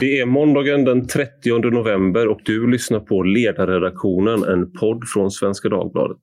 Det 0.00 0.20
är 0.20 0.26
måndagen 0.26 0.84
den 0.84 1.06
30 1.06 1.58
november 1.70 2.28
och 2.28 2.40
du 2.44 2.70
lyssnar 2.70 3.00
på 3.00 3.22
Ledarredaktionen, 3.22 4.42
en 4.42 4.72
podd 4.72 5.08
från 5.14 5.30
Svenska 5.30 5.68
Dagbladet. 5.68 6.20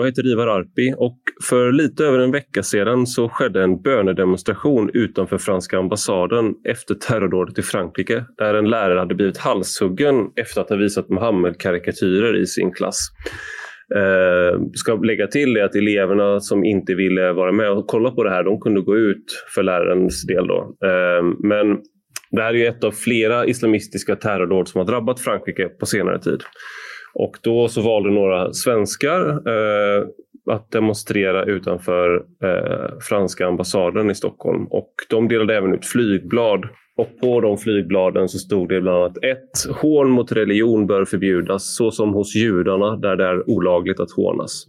Jag 0.00 0.06
heter 0.06 0.26
Ivar 0.32 0.46
Arpi 0.46 0.94
och 0.96 1.18
för 1.48 1.72
lite 1.72 2.04
över 2.04 2.18
en 2.18 2.30
vecka 2.30 2.62
sedan 2.62 3.06
så 3.06 3.28
skedde 3.28 3.62
en 3.62 3.82
bönedemonstration 3.82 4.90
utanför 4.94 5.38
franska 5.38 5.78
ambassaden 5.78 6.54
efter 6.68 6.94
terrordådet 6.94 7.58
i 7.58 7.62
Frankrike 7.62 8.24
där 8.38 8.54
en 8.54 8.70
lärare 8.70 8.98
hade 8.98 9.14
blivit 9.14 9.38
halshuggen 9.38 10.14
efter 10.36 10.60
att 10.60 10.68
ha 10.68 10.76
visat 10.76 11.08
Muhammed-karikatyrer 11.08 12.36
i 12.42 12.46
sin 12.46 12.72
klass. 12.72 12.98
Eh, 13.96 14.60
ska 14.74 14.94
lägga 14.94 15.26
till 15.26 15.54
det 15.54 15.64
att 15.64 15.74
eleverna 15.74 16.40
som 16.40 16.64
inte 16.64 16.94
ville 16.94 17.32
vara 17.32 17.52
med 17.52 17.70
och 17.70 17.86
kolla 17.86 18.10
på 18.10 18.24
det 18.24 18.30
här, 18.30 18.44
de 18.44 18.60
kunde 18.60 18.80
gå 18.80 18.96
ut 18.96 19.44
för 19.54 19.62
lärarens 19.62 20.26
del. 20.26 20.46
Då. 20.46 20.76
Eh, 20.84 21.22
men 21.38 21.76
det 22.30 22.42
här 22.42 22.54
är 22.54 22.68
ett 22.68 22.84
av 22.84 22.90
flera 22.90 23.46
islamistiska 23.46 24.16
terrordåd 24.16 24.68
som 24.68 24.78
har 24.78 24.86
drabbat 24.86 25.20
Frankrike 25.20 25.68
på 25.68 25.86
senare 25.86 26.20
tid. 26.20 26.42
Och 27.14 27.36
då 27.42 27.68
så 27.68 27.82
valde 27.82 28.10
några 28.10 28.52
svenskar 28.52 29.28
eh, 29.30 30.06
att 30.50 30.70
demonstrera 30.70 31.44
utanför 31.44 32.24
eh, 32.44 32.98
franska 33.00 33.46
ambassaden 33.46 34.10
i 34.10 34.14
Stockholm. 34.14 34.66
Och 34.70 34.92
de 35.10 35.28
delade 35.28 35.56
även 35.56 35.74
ut 35.74 35.86
flygblad. 35.86 36.68
Och 36.96 37.20
på 37.20 37.40
de 37.40 37.58
flygbladen 37.58 38.28
så 38.28 38.38
stod 38.38 38.68
det 38.68 38.80
bland 38.80 38.96
annat 38.96 39.24
ett 39.24 39.76
Hån 39.82 40.10
mot 40.10 40.32
religion 40.32 40.86
bör 40.86 41.04
förbjudas, 41.04 41.76
såsom 41.76 42.14
hos 42.14 42.36
judarna 42.36 42.96
där 42.96 43.16
det 43.16 43.24
är 43.24 43.50
olagligt 43.50 44.00
att 44.00 44.10
hånas. 44.10 44.64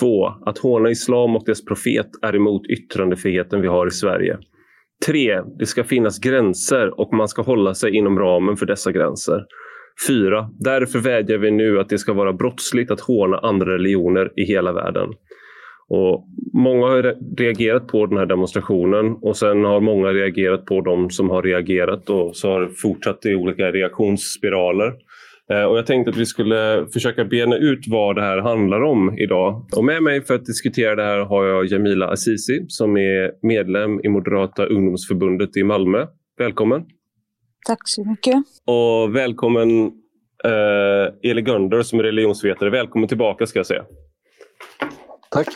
Två, 0.00 0.26
Att 0.26 0.58
håna 0.58 0.90
islam 0.90 1.36
och 1.36 1.42
dess 1.46 1.64
profet 1.64 2.06
är 2.22 2.36
emot 2.36 2.66
yttrandefriheten 2.66 3.60
vi 3.60 3.68
har 3.68 3.86
i 3.86 3.90
Sverige. 3.90 4.38
Tre, 5.06 5.42
Det 5.58 5.66
ska 5.66 5.84
finnas 5.84 6.18
gränser 6.18 7.00
och 7.00 7.14
man 7.14 7.28
ska 7.28 7.42
hålla 7.42 7.74
sig 7.74 7.96
inom 7.96 8.18
ramen 8.18 8.56
för 8.56 8.66
dessa 8.66 8.92
gränser. 8.92 9.44
4. 10.08 10.48
därför 10.58 10.98
vädjar 10.98 11.38
vi 11.38 11.50
nu 11.50 11.80
att 11.80 11.88
det 11.88 11.98
ska 11.98 12.12
vara 12.12 12.32
brottsligt 12.32 12.90
att 12.90 13.00
håna 13.00 13.38
andra 13.38 13.74
religioner 13.74 14.32
i 14.36 14.44
hela 14.44 14.72
världen. 14.72 15.08
Och 15.88 16.28
många 16.52 16.86
har 16.86 17.14
reagerat 17.38 17.88
på 17.88 18.06
den 18.06 18.18
här 18.18 18.26
demonstrationen 18.26 19.16
och 19.22 19.36
sen 19.36 19.64
har 19.64 19.80
många 19.80 20.08
reagerat 20.08 20.66
på 20.66 20.80
de 20.80 21.10
som 21.10 21.30
har 21.30 21.42
reagerat 21.42 22.10
och 22.10 22.36
så 22.36 22.50
har 22.50 22.60
det 22.60 22.68
fortsatt 22.68 23.26
i 23.26 23.34
olika 23.34 23.72
reaktionsspiraler. 23.72 24.92
Eh, 25.52 25.64
och 25.64 25.78
jag 25.78 25.86
tänkte 25.86 26.10
att 26.10 26.16
vi 26.16 26.26
skulle 26.26 26.86
försöka 26.92 27.24
bena 27.24 27.56
ut 27.56 27.84
vad 27.88 28.16
det 28.16 28.22
här 28.22 28.38
handlar 28.38 28.82
om 28.82 29.18
idag. 29.18 29.66
Och 29.76 29.84
med 29.84 30.02
mig 30.02 30.24
för 30.24 30.34
att 30.34 30.44
diskutera 30.44 30.94
det 30.94 31.02
här 31.02 31.18
har 31.18 31.44
jag 31.44 31.66
Jamila 31.66 32.06
Azizi 32.06 32.64
som 32.68 32.96
är 32.96 33.46
medlem 33.46 34.00
i 34.04 34.08
Moderata 34.08 34.66
ungdomsförbundet 34.66 35.56
i 35.56 35.62
Malmö. 35.62 36.06
Välkommen! 36.38 36.84
Tack 37.64 37.80
så 37.84 38.04
mycket. 38.04 38.34
Och 38.64 39.16
välkommen 39.16 39.86
eh, 40.44 41.30
Eli 41.30 41.42
Gunder 41.42 41.82
som 41.82 41.98
är 41.98 42.02
religionsvetare. 42.02 42.70
Välkommen 42.70 43.08
tillbaka 43.08 43.46
ska 43.46 43.58
jag 43.58 43.66
säga. 43.66 43.84
Tack. 45.30 45.46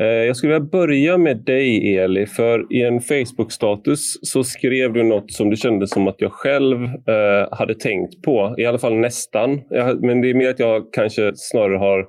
Eh, 0.00 0.06
jag 0.06 0.36
skulle 0.36 0.52
vilja 0.52 0.68
börja 0.70 1.18
med 1.18 1.36
dig 1.36 1.96
Eli, 1.96 2.26
för 2.26 2.72
i 2.72 2.82
en 2.82 3.00
Facebook-status 3.00 4.18
så 4.22 4.44
skrev 4.44 4.92
du 4.92 5.02
något 5.02 5.32
som 5.32 5.50
det 5.50 5.56
kändes 5.56 5.90
som 5.90 6.08
att 6.08 6.20
jag 6.20 6.32
själv 6.32 6.84
eh, 6.84 7.48
hade 7.58 7.74
tänkt 7.74 8.22
på, 8.22 8.54
i 8.58 8.66
alla 8.66 8.78
fall 8.78 8.94
nästan. 8.94 9.60
Jag, 9.70 10.04
men 10.04 10.20
det 10.20 10.30
är 10.30 10.34
mer 10.34 10.50
att 10.50 10.58
jag 10.58 10.92
kanske 10.92 11.32
snarare 11.34 11.78
har 11.78 12.06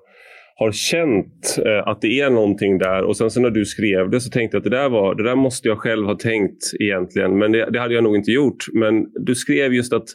har 0.59 0.71
känt 0.71 1.59
eh, 1.65 1.87
att 1.87 2.01
det 2.01 2.19
är 2.19 2.29
någonting 2.29 2.77
där 2.77 3.03
och 3.03 3.17
sen 3.17 3.31
så 3.31 3.41
när 3.41 3.49
du 3.49 3.65
skrev 3.65 4.09
det 4.09 4.21
så 4.21 4.29
tänkte 4.29 4.57
jag 4.57 4.59
att 4.59 4.71
det 4.71 4.77
där, 4.77 4.89
var, 4.89 5.15
det 5.15 5.23
där 5.23 5.35
måste 5.35 5.67
jag 5.67 5.77
själv 5.77 6.05
ha 6.05 6.15
tänkt 6.15 6.63
egentligen 6.79 7.37
men 7.37 7.51
det, 7.51 7.69
det 7.71 7.79
hade 7.79 7.93
jag 7.93 8.03
nog 8.03 8.15
inte 8.15 8.31
gjort. 8.31 8.65
Men 8.73 9.05
du 9.25 9.35
skrev 9.35 9.73
just 9.73 9.93
att 9.93 10.07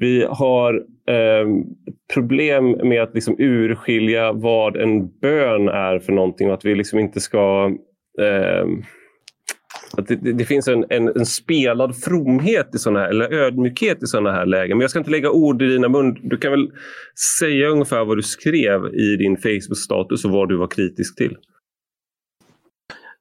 vi 0.00 0.26
har 0.28 0.74
eh, 1.08 1.46
problem 2.14 2.70
med 2.88 3.02
att 3.02 3.14
liksom 3.14 3.36
urskilja 3.38 4.32
vad 4.32 4.76
en 4.76 5.18
bön 5.20 5.68
är 5.68 5.98
för 5.98 6.12
någonting 6.12 6.48
och 6.48 6.54
att 6.54 6.64
vi 6.64 6.74
liksom 6.74 6.98
inte 6.98 7.20
ska 7.20 7.76
eh, 8.20 8.66
att 9.98 10.06
det, 10.06 10.32
det, 10.32 10.44
finns 10.44 10.68
en, 10.68 10.84
en, 10.90 11.08
en, 11.08 11.26
spelad 11.26 11.96
fromhet 11.96 12.74
i 12.74 12.78
såna 12.78 13.00
här, 13.00 13.08
eller 13.08 13.32
ödmjukhet 13.32 14.02
i 14.02 14.06
sådana 14.06 14.32
här 14.32 14.46
lägen. 14.46 14.76
Men 14.76 14.80
jag 14.80 14.90
ska 14.90 14.98
inte 14.98 15.10
lägga 15.10 15.30
ord 15.30 15.62
i 15.62 15.66
dina 15.66 15.88
mun. 15.88 16.18
Du 16.22 16.36
kan 16.36 16.50
väl 16.50 16.70
säga 17.40 17.68
ungefär 17.68 18.04
vad 18.04 18.18
du 18.18 18.22
skrev 18.22 18.94
i 18.94 19.16
din 19.16 19.36
Facebook-status 19.36 20.24
och 20.24 20.30
vad 20.30 20.48
du 20.48 20.56
var 20.56 20.66
kritisk 20.66 21.16
till? 21.16 21.36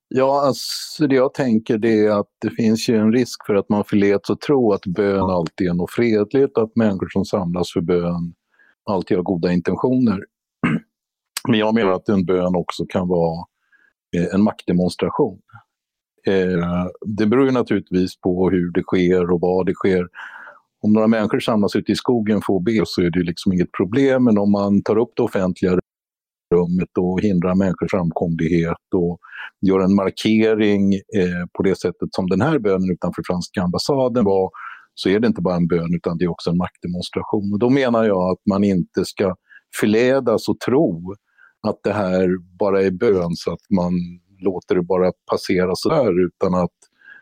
Ja, 0.08 0.46
alltså 0.48 1.08
det 1.08 1.16
jag 1.16 1.34
tänker 1.34 1.78
det 1.78 2.06
är 2.06 2.20
att 2.20 2.30
det 2.42 2.52
finns 2.52 2.90
ju 2.90 2.98
en 2.98 3.12
risk 3.14 3.46
för 3.46 3.56
att 3.56 3.70
man 3.70 3.84
förleds 3.84 4.30
att 4.30 4.42
tro 4.42 4.74
att 4.74 4.86
bön 4.86 5.30
alltid 5.30 5.68
är 5.68 5.74
något 5.74 5.92
fredligt, 5.92 6.58
att 6.58 6.76
människor 6.76 7.10
som 7.10 7.26
samlas 7.26 7.72
för 7.74 7.82
bön 7.82 8.34
alltid 8.86 9.18
har 9.18 9.24
goda 9.24 9.52
intentioner. 9.52 10.20
Men 11.48 11.60
jag 11.60 11.76
menar 11.76 11.92
att 11.92 12.10
en 12.10 12.26
bön 12.26 12.56
också 12.56 12.86
kan 12.86 13.08
vara 13.08 13.46
eh, 14.18 14.34
en 14.34 14.44
maktdemonstration. 14.44 15.40
Eh, 16.28 16.88
det 17.06 17.26
beror 17.26 17.46
ju 17.46 17.52
naturligtvis 17.52 18.22
på 18.22 18.50
hur 18.50 18.72
det 18.72 18.84
sker 18.84 19.32
och 19.32 19.42
vad 19.42 19.66
det 19.66 19.74
sker. 19.74 20.08
Om 20.82 20.94
några 20.94 21.08
människor 21.08 21.40
samlas 21.40 21.76
ute 21.76 21.92
i 21.92 21.96
skogen 21.96 22.42
för 22.48 22.56
att 22.56 22.64
be 22.64 22.82
så 22.86 23.02
är 23.02 23.10
det 23.10 23.24
liksom 23.24 23.54
inget 23.54 23.72
problem, 23.72 24.24
men 24.24 24.38
om 24.38 24.52
man 24.52 24.84
tar 24.84 24.98
upp 24.98 25.12
det 25.16 25.24
offentliga 25.24 25.80
rummet 26.56 26.90
och 27.00 27.22
hindrar 27.22 27.56
människors 27.56 27.92
framkomlighet 27.92 28.94
och 28.96 29.20
gör 29.62 29.80
en 29.80 29.96
markering 29.96 30.94
eh, 30.94 31.46
på 31.54 31.64
det 31.64 31.80
sättet 31.80 32.10
som 32.12 32.28
den 32.30 32.42
här 32.42 32.60
bönen 32.60 32.92
utanför 32.92 33.24
franska 33.28 33.62
ambassaden 33.62 34.26
var, 34.26 34.50
så 34.94 35.10
är 35.10 35.20
det 35.20 35.28
inte 35.28 35.42
bara 35.42 35.56
en 35.56 35.68
bön 35.68 35.94
utan 35.96 36.18
det 36.18 36.26
är 36.26 36.30
också 36.30 36.50
en 36.50 36.58
maktdemonstration. 36.58 37.54
Och 37.54 37.60
då 37.60 37.70
menar 37.70 38.04
jag 38.04 38.32
att 38.32 38.42
man 38.50 38.64
inte 38.64 39.06
ska 39.06 39.36
förledas 39.80 40.50
och 40.50 40.60
tro 40.60 41.14
att 41.68 41.80
det 41.84 41.94
här 41.94 42.30
bara 42.60 42.82
är 42.82 42.92
bön 42.92 43.36
så 43.36 43.54
att 43.54 43.70
man 43.70 43.94
låter 44.46 44.76
det 44.76 44.82
bara 44.82 45.12
passera 45.32 45.72
sådär 45.76 46.26
utan 46.26 46.54
att 46.54 46.72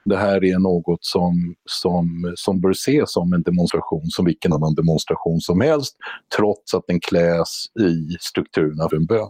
det 0.05 0.17
här 0.17 0.43
är 0.43 0.59
något 0.59 1.05
som, 1.05 1.55
som, 1.65 2.33
som 2.35 2.61
bör 2.61 2.71
ses 2.71 3.13
som 3.13 3.33
en 3.33 3.41
demonstration 3.41 4.03
som 4.05 4.25
vilken 4.25 4.53
annan 4.53 4.75
demonstration 4.75 5.39
som 5.39 5.61
helst 5.61 5.97
trots 6.37 6.73
att 6.73 6.83
den 6.87 6.99
kläs 6.99 7.65
i 7.79 8.17
strukturerna 8.19 8.89
för 8.89 8.97
en 8.97 9.05
bön. 9.05 9.29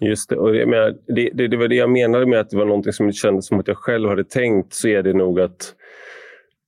Just 0.00 0.28
det, 0.28 0.36
och 0.36 0.56
jag 0.56 0.68
menar, 0.68 0.96
det, 1.06 1.30
det, 1.34 1.48
det 1.48 1.56
var 1.56 1.68
det 1.68 1.74
jag 1.74 1.90
menade 1.90 2.26
med 2.26 2.40
att 2.40 2.50
det 2.50 2.56
var 2.56 2.64
någonting 2.64 2.92
som 2.92 3.12
kändes 3.12 3.46
som 3.46 3.60
att 3.60 3.68
jag 3.68 3.76
själv 3.76 4.08
hade 4.08 4.24
tänkt 4.24 4.74
så 4.74 4.88
är 4.88 5.02
det 5.02 5.12
nog 5.12 5.40
att 5.40 5.74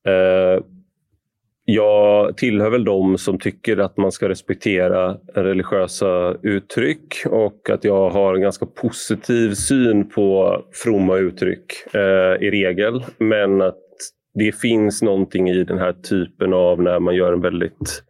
eh, 0.06 0.64
jag 1.68 2.36
tillhör 2.36 2.70
väl 2.70 2.84
de 2.84 3.18
som 3.18 3.38
tycker 3.38 3.76
att 3.76 3.96
man 3.96 4.12
ska 4.12 4.28
respektera 4.28 5.16
religiösa 5.34 6.36
uttryck 6.42 7.14
och 7.26 7.70
att 7.70 7.84
jag 7.84 8.10
har 8.10 8.34
en 8.34 8.40
ganska 8.40 8.66
positiv 8.66 9.54
syn 9.54 10.08
på 10.08 10.60
fromma 10.72 11.16
uttryck 11.16 11.64
eh, 11.94 12.46
i 12.46 12.50
regel. 12.50 13.04
Men 13.18 13.62
att 13.62 13.78
det 14.34 14.52
finns 14.56 15.02
någonting 15.02 15.50
i 15.50 15.64
den 15.64 15.78
här 15.78 15.92
typen 15.92 16.52
av 16.52 16.82
när 16.82 17.00
man 17.00 17.14
gör 17.14 17.32
en 17.32 17.40
väldigt 17.40 18.02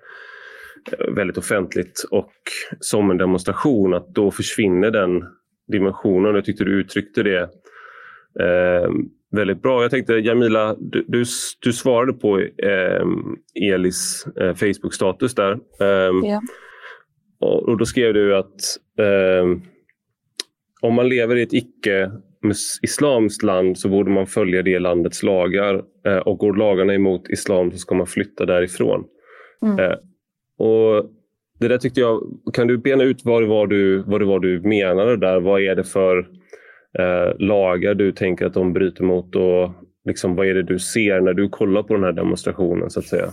eh, 0.98 1.14
väldigt 1.14 1.38
offentligt 1.38 2.04
och 2.10 2.32
som 2.80 3.10
en 3.10 3.18
demonstration, 3.18 3.94
att 3.94 4.08
då 4.08 4.30
försvinner 4.30 4.90
den 4.90 5.24
dimensionen. 5.72 6.34
Jag 6.34 6.44
tyckte 6.44 6.64
du 6.64 6.80
uttryckte 6.80 7.22
det 7.22 7.42
eh, 8.40 8.90
Väldigt 9.36 9.62
bra. 9.62 9.82
Jag 9.82 9.90
tänkte 9.90 10.12
Jamila, 10.12 10.76
du, 10.78 11.04
du, 11.08 11.24
du 11.60 11.72
svarade 11.72 12.12
på 12.12 12.38
eh, 12.40 13.06
Elis 13.72 14.26
eh, 14.40 14.54
Facebook-status 14.54 15.34
där. 15.34 15.52
Eh, 15.80 16.28
ja. 16.30 16.42
och, 17.40 17.68
och, 17.68 17.78
då 17.78 17.84
skrev 17.84 18.14
du 18.14 18.36
att 18.36 18.60
ehm, 18.98 19.62
om 20.80 20.94
man 20.94 21.08
lever 21.08 21.36
i 21.36 21.42
ett 21.42 21.52
icke 21.52 22.10
islamskt 22.82 23.42
land 23.42 23.78
så 23.78 23.88
borde 23.88 24.10
man 24.10 24.26
följa 24.26 24.62
det 24.62 24.78
landets 24.78 25.22
lagar. 25.22 25.82
Eh, 26.06 26.18
och 26.18 26.38
går 26.38 26.54
lagarna 26.54 26.94
emot 26.94 27.28
islam 27.28 27.72
så 27.72 27.78
ska 27.78 27.94
man 27.94 28.06
flytta 28.06 28.46
därifrån. 28.46 29.04
Mm. 29.62 29.78
Eh, 29.78 29.96
och 30.58 31.10
det 31.60 31.68
där 31.68 31.78
tyckte 31.78 32.00
jag, 32.00 32.22
kan 32.52 32.66
du 32.66 32.78
bena 32.78 33.04
ut 33.04 33.24
vad 33.24 33.42
det 33.42 33.46
var 33.46 33.66
du, 33.66 34.02
vad 34.02 34.20
det 34.20 34.24
var 34.24 34.40
du 34.40 34.60
menade 34.60 35.16
där? 35.16 35.40
Vad 35.40 35.62
är 35.62 35.74
det 35.74 35.84
för 35.84 36.28
eh, 36.98 37.38
lagar 37.38 37.94
du 37.94 38.12
tänker 38.12 38.46
att 38.46 38.54
de 38.54 38.72
bryter 38.72 39.04
mot 39.04 39.34
och 39.36 39.70
liksom, 40.04 40.34
vad 40.34 40.46
är 40.46 40.54
det 40.54 40.62
du 40.62 40.78
ser 40.78 41.20
när 41.20 41.34
du 41.34 41.48
kollar 41.48 41.82
på 41.82 41.94
den 41.94 42.04
här 42.04 42.12
demonstrationen 42.12 42.90
så 42.90 43.00
att 43.00 43.06
säga? 43.06 43.32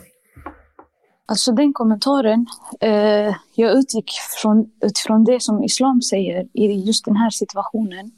Alltså 1.26 1.52
den 1.52 1.74
kommentaren, 1.74 2.46
eh, 2.80 3.36
jag 3.56 3.78
utgick 3.78 4.12
från, 4.42 4.72
utifrån 4.82 5.24
det 5.24 5.42
som 5.42 5.64
islam 5.64 6.02
säger 6.02 6.48
i 6.54 6.66
just 6.66 7.06
den 7.06 7.16
här 7.16 7.30
situationen. 7.30 8.12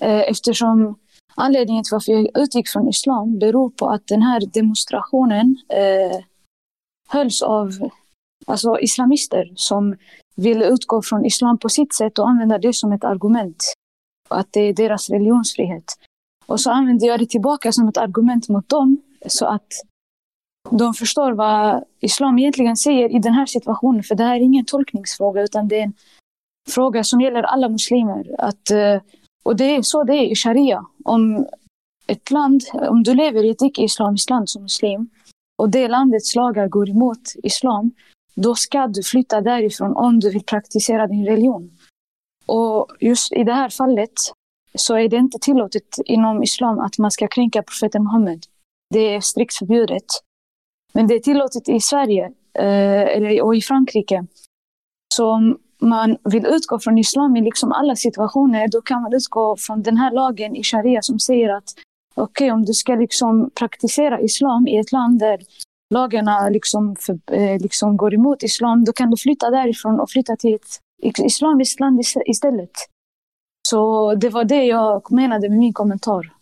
Eh, 0.00 0.20
eftersom 0.20 0.98
anledningen 1.34 1.84
till 1.84 1.92
varför 1.92 2.12
jag 2.12 2.42
utgick 2.42 2.68
från 2.68 2.88
islam 2.88 3.38
beror 3.38 3.70
på 3.70 3.88
att 3.88 4.06
den 4.06 4.22
här 4.22 4.42
demonstrationen 4.52 5.56
eh, 5.68 6.20
hölls 7.08 7.42
av 7.42 7.70
alltså 8.46 8.78
islamister 8.80 9.52
som 9.54 9.96
vill 10.36 10.62
utgå 10.62 11.02
från 11.02 11.24
islam 11.24 11.58
på 11.58 11.68
sitt 11.68 11.94
sätt 11.94 12.18
och 12.18 12.28
använda 12.28 12.58
det 12.58 12.72
som 12.72 12.92
ett 12.92 13.04
argument. 13.04 13.64
Att 14.32 14.48
det 14.50 14.60
är 14.60 14.72
deras 14.72 15.10
religionsfrihet. 15.10 15.84
Och 16.46 16.60
så 16.60 16.70
använder 16.70 17.06
jag 17.06 17.18
det 17.20 17.26
tillbaka 17.26 17.72
som 17.72 17.88
ett 17.88 17.96
argument 17.96 18.48
mot 18.48 18.68
dem 18.68 19.02
så 19.26 19.46
att 19.46 19.72
de 20.70 20.94
förstår 20.94 21.32
vad 21.32 21.84
islam 22.00 22.38
egentligen 22.38 22.76
säger 22.76 23.16
i 23.16 23.18
den 23.18 23.32
här 23.32 23.46
situationen. 23.46 24.02
För 24.02 24.14
det 24.14 24.24
här 24.24 24.36
är 24.36 24.40
ingen 24.40 24.64
tolkningsfråga 24.64 25.42
utan 25.42 25.68
det 25.68 25.78
är 25.78 25.82
en 25.82 25.94
fråga 26.70 27.04
som 27.04 27.20
gäller 27.20 27.42
alla 27.42 27.68
muslimer. 27.68 28.34
Att, 28.38 28.70
eh, 28.70 29.00
och 29.42 29.56
det 29.56 29.76
är 29.76 29.82
så 29.82 30.04
det 30.04 30.14
är 30.14 30.32
i 30.32 30.34
sharia. 30.34 30.86
Om 31.04 31.46
ett 32.06 32.30
land, 32.30 32.62
om 32.72 33.02
du 33.02 33.14
lever 33.14 33.44
i 33.44 33.50
ett 33.50 33.62
icke-islamiskt 33.62 34.30
land 34.30 34.50
som 34.50 34.62
muslim 34.62 35.08
och 35.58 35.70
det 35.70 35.88
landets 35.88 36.34
lagar 36.34 36.68
går 36.68 36.90
emot 36.90 37.34
islam, 37.42 37.90
då 38.34 38.54
ska 38.54 38.86
du 38.86 39.02
flytta 39.02 39.40
därifrån 39.40 39.96
om 39.96 40.20
du 40.20 40.30
vill 40.30 40.44
praktisera 40.44 41.06
din 41.06 41.26
religion. 41.26 41.70
Och 42.46 42.88
just 43.00 43.32
i 43.32 43.44
det 43.44 43.54
här 43.54 43.68
fallet 43.68 44.12
så 44.74 44.94
är 44.94 45.08
det 45.08 45.16
inte 45.16 45.38
tillåtet 45.38 45.98
inom 46.04 46.42
islam 46.42 46.78
att 46.78 46.98
man 46.98 47.10
ska 47.10 47.28
kränka 47.28 47.62
profeten 47.62 48.02
Muhammed. 48.02 48.44
Det 48.90 49.14
är 49.14 49.20
strikt 49.20 49.54
förbjudet. 49.54 50.06
Men 50.92 51.06
det 51.06 51.14
är 51.14 51.20
tillåtet 51.20 51.68
i 51.68 51.80
Sverige 51.80 52.32
eh, 52.58 53.42
och 53.42 53.56
i 53.56 53.60
Frankrike. 53.60 54.26
Så 55.14 55.30
om 55.30 55.58
man 55.80 56.16
vill 56.24 56.46
utgå 56.46 56.78
från 56.78 56.98
islam 56.98 57.36
i 57.36 57.40
liksom 57.40 57.72
alla 57.72 57.96
situationer, 57.96 58.68
då 58.68 58.82
kan 58.82 59.02
man 59.02 59.14
utgå 59.14 59.56
från 59.56 59.82
den 59.82 59.96
här 59.96 60.12
lagen 60.12 60.56
i 60.56 60.62
sharia 60.62 61.02
som 61.02 61.18
säger 61.18 61.56
att 61.56 61.74
okej, 62.14 62.46
okay, 62.46 62.50
om 62.50 62.64
du 62.64 62.72
ska 62.72 62.94
liksom 62.94 63.50
praktisera 63.54 64.20
islam 64.20 64.66
i 64.66 64.78
ett 64.78 64.92
land 64.92 65.18
där 65.18 65.40
lagarna 65.94 66.48
liksom, 66.48 66.96
för, 66.96 67.18
eh, 67.32 67.60
liksom 67.60 67.96
går 67.96 68.14
emot 68.14 68.42
islam, 68.42 68.84
då 68.84 68.92
kan 68.92 69.10
du 69.10 69.16
flytta 69.16 69.50
därifrån 69.50 70.00
och 70.00 70.10
flytta 70.10 70.36
till 70.36 70.54
ett 70.54 70.78
islamiskt 71.02 71.80
land 71.80 72.00
istället. 72.26 72.70
Så 73.68 74.14
det 74.14 74.28
var 74.28 74.44
det 74.44 74.64
jag 74.64 75.12
menade 75.12 75.48
med 75.48 75.58
min 75.58 75.72
kommentar. 75.72 76.32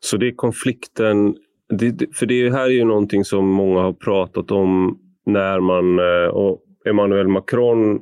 Så 0.00 0.16
det 0.16 0.28
är 0.28 0.34
konflikten, 0.34 1.34
det, 1.68 2.16
för 2.16 2.26
det 2.26 2.50
här 2.52 2.64
är 2.64 2.70
ju 2.70 2.84
någonting 2.84 3.24
som 3.24 3.48
många 3.48 3.80
har 3.80 3.92
pratat 3.92 4.50
om 4.50 4.98
när 5.26 5.60
man, 5.60 5.98
eh, 5.98 6.28
och 6.28 6.62
Emmanuel 6.88 7.28
Macron 7.28 8.00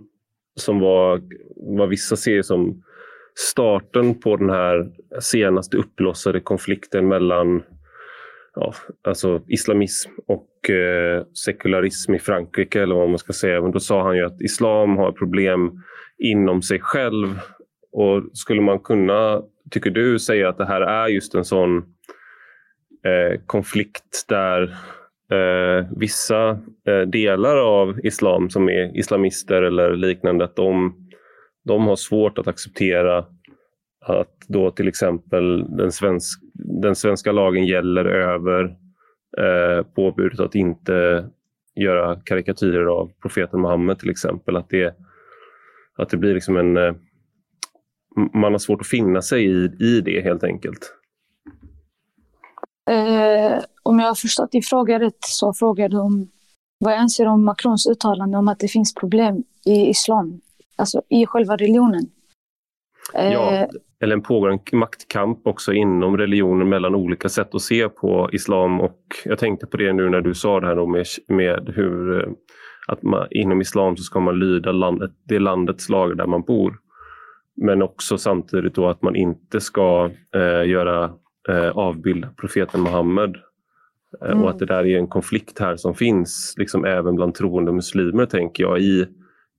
som 0.54 0.80
var 0.80 1.22
vad 1.56 1.88
vissa 1.88 2.16
ser 2.16 2.42
som 2.42 2.82
starten 3.38 4.20
på 4.20 4.36
den 4.36 4.50
här 4.50 4.90
senaste 5.20 5.76
uppblossade 5.76 6.40
konflikten 6.40 7.08
mellan 7.08 7.62
ja, 8.54 8.74
alltså 9.04 9.42
islamism 9.48 10.10
och 10.26 10.46
eh, 10.70 11.24
sekularism 11.44 12.14
i 12.14 12.18
Frankrike 12.18 12.82
eller 12.82 12.94
vad 12.94 13.08
man 13.08 13.18
ska 13.18 13.32
säga. 13.32 13.60
Men 13.62 13.72
då 13.72 13.80
sa 13.80 14.02
han 14.02 14.16
ju 14.16 14.26
att 14.26 14.40
islam 14.40 14.96
har 14.96 15.12
problem 15.12 15.82
inom 16.18 16.62
sig 16.62 16.80
själv. 16.80 17.40
Och 17.92 18.22
skulle 18.32 18.60
man 18.60 18.78
kunna, 18.78 19.42
tycker 19.70 19.90
du, 19.90 20.18
säga 20.18 20.48
att 20.48 20.58
det 20.58 20.66
här 20.66 20.80
är 20.80 21.08
just 21.08 21.34
en 21.34 21.44
sån 21.44 21.76
eh, 23.04 23.40
konflikt 23.46 24.24
där 24.28 24.62
eh, 25.32 25.86
vissa 25.96 26.50
eh, 26.88 27.00
delar 27.06 27.56
av 27.56 28.06
islam 28.06 28.50
som 28.50 28.68
är 28.68 28.98
islamister 28.98 29.62
eller 29.62 29.96
liknande, 29.96 30.44
att 30.44 30.56
de, 30.56 30.94
de 31.64 31.86
har 31.86 31.96
svårt 31.96 32.38
att 32.38 32.48
acceptera 32.48 33.24
att 34.00 34.36
då 34.48 34.70
till 34.70 34.88
exempel 34.88 35.76
den, 35.76 35.92
svensk, 35.92 36.40
den 36.82 36.94
svenska 36.94 37.32
lagen 37.32 37.66
gäller 37.66 38.04
över 38.04 38.76
eh, 39.36 39.86
påbudet 39.86 40.40
att 40.40 40.54
inte 40.54 41.28
göra 41.74 42.20
karikatyrer 42.20 42.86
av 42.86 43.10
profeten 43.22 43.60
Muhammed 43.60 43.98
till 43.98 44.10
exempel. 44.10 44.56
Att 44.56 44.70
det, 44.70 44.96
att 45.96 46.08
det 46.08 46.16
blir 46.16 46.34
liksom 46.34 46.56
en... 46.56 46.76
Eh, 46.76 46.94
man 48.34 48.52
har 48.52 48.58
svårt 48.58 48.80
att 48.80 48.86
finna 48.86 49.22
sig 49.22 49.44
i, 49.44 49.70
i 49.80 50.00
det 50.00 50.20
helt 50.20 50.44
enkelt. 50.44 50.94
Eh, 52.90 53.62
om 53.82 53.98
jag 53.98 54.06
har 54.06 54.14
förstått 54.14 54.52
din 54.52 54.62
fråga 54.62 55.00
rätt 55.00 55.18
så 55.20 55.52
frågar 55.52 55.88
du 55.88 55.98
om 55.98 56.30
vad 56.78 56.92
jag 56.92 57.00
anser 57.00 57.26
om 57.26 57.44
Macrons 57.44 57.86
uttalande 57.86 58.38
om 58.38 58.48
att 58.48 58.58
det 58.58 58.68
finns 58.68 58.94
problem 58.94 59.44
i 59.64 59.88
islam, 59.88 60.40
alltså 60.76 61.02
i 61.08 61.26
själva 61.26 61.56
religionen. 61.56 62.10
Ja, 63.14 63.54
eh, 63.54 63.68
eller 64.00 64.16
en 64.16 64.22
pågående 64.22 64.62
maktkamp 64.72 65.46
också 65.46 65.72
inom 65.72 66.16
religionen 66.16 66.68
mellan 66.68 66.94
olika 66.94 67.28
sätt 67.28 67.54
att 67.54 67.62
se 67.62 67.88
på 67.88 68.28
islam. 68.32 68.80
Och 68.80 69.00
jag 69.24 69.38
tänkte 69.38 69.66
på 69.66 69.76
det 69.76 69.92
nu 69.92 70.08
när 70.08 70.20
du 70.20 70.34
sa 70.34 70.60
det 70.60 70.66
här 70.66 70.86
med, 70.86 71.06
med 71.28 71.72
hur 71.76 72.22
eh, 72.22 72.28
att 72.88 73.02
man, 73.02 73.26
inom 73.30 73.60
islam 73.60 73.96
så 73.96 74.02
ska 74.02 74.20
man 74.20 74.38
lyda 74.38 74.72
landet, 74.72 75.10
det 75.28 75.38
landets 75.38 75.88
lagar 75.88 76.14
där 76.14 76.26
man 76.26 76.42
bor. 76.42 76.74
Men 77.56 77.82
också 77.82 78.18
samtidigt 78.18 78.74
då 78.74 78.88
att 78.88 79.02
man 79.02 79.16
inte 79.16 79.60
ska 79.60 80.10
eh, 80.34 80.68
göra 80.68 81.04
eh, 81.48 81.68
avbilda 81.68 82.28
profeten 82.40 82.82
Muhammed. 82.82 83.36
Eh, 84.22 84.30
mm. 84.30 84.42
Och 84.42 84.50
att 84.50 84.58
det 84.58 84.66
där 84.66 84.86
är 84.86 84.98
en 84.98 85.06
konflikt 85.06 85.58
här 85.58 85.76
som 85.76 85.94
finns 85.94 86.54
liksom 86.56 86.84
även 86.84 87.14
bland 87.14 87.34
troende 87.34 87.72
muslimer 87.72 88.26
tänker 88.26 88.62
jag 88.62 88.80
i, 88.80 89.06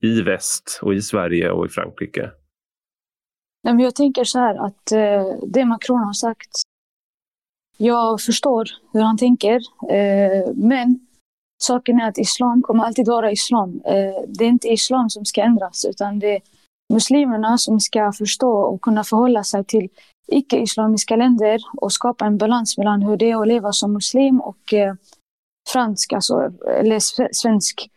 i 0.01 0.21
väst 0.21 0.79
och 0.81 0.93
i 0.93 1.01
Sverige 1.01 1.51
och 1.51 1.65
i 1.65 1.69
Frankrike. 1.69 2.31
Jag 3.61 3.95
tänker 3.95 4.23
så 4.23 4.39
här 4.39 4.55
att 4.55 4.91
eh, 4.91 5.47
det 5.47 5.65
Macron 5.65 6.03
har 6.03 6.13
sagt, 6.13 6.61
jag 7.77 8.21
förstår 8.21 8.69
hur 8.93 9.01
han 9.01 9.17
tänker, 9.17 9.55
eh, 9.89 10.53
men 10.55 11.07
saken 11.63 11.99
är 11.99 12.07
att 12.09 12.17
islam 12.17 12.61
kommer 12.61 12.83
alltid 12.83 13.07
vara 13.07 13.31
islam. 13.31 13.81
Eh, 13.85 14.23
det 14.27 14.43
är 14.43 14.49
inte 14.49 14.67
islam 14.67 15.09
som 15.09 15.25
ska 15.25 15.41
ändras, 15.41 15.85
utan 15.85 16.19
det 16.19 16.35
är 16.35 16.41
muslimerna 16.93 17.57
som 17.57 17.79
ska 17.79 18.11
förstå 18.11 18.51
och 18.51 18.81
kunna 18.81 19.03
förhålla 19.03 19.43
sig 19.43 19.63
till 19.63 19.89
icke-islamiska 20.27 21.15
länder 21.15 21.59
och 21.77 21.93
skapa 21.93 22.25
en 22.25 22.37
balans 22.37 22.77
mellan 22.77 23.01
hur 23.01 23.17
det 23.17 23.31
är 23.31 23.41
att 23.41 23.47
leva 23.47 23.71
som 23.71 23.93
muslim 23.93 24.41
och 24.41 24.73
eh, 24.73 24.93
fransk, 25.69 26.13
alltså, 26.13 26.51
eller 26.67 26.99
svensk. 27.33 27.89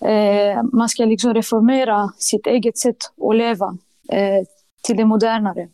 Eh, 0.00 0.62
man 0.72 0.88
ska 0.88 1.04
liksom 1.04 1.34
reformera 1.34 2.12
sitt 2.18 2.46
eget 2.46 2.78
sätt 2.78 2.96
att 3.30 3.36
leva 3.36 3.76
eh, 4.08 4.44
till 4.82 4.96
det 4.96 5.04
modernare. 5.04 5.68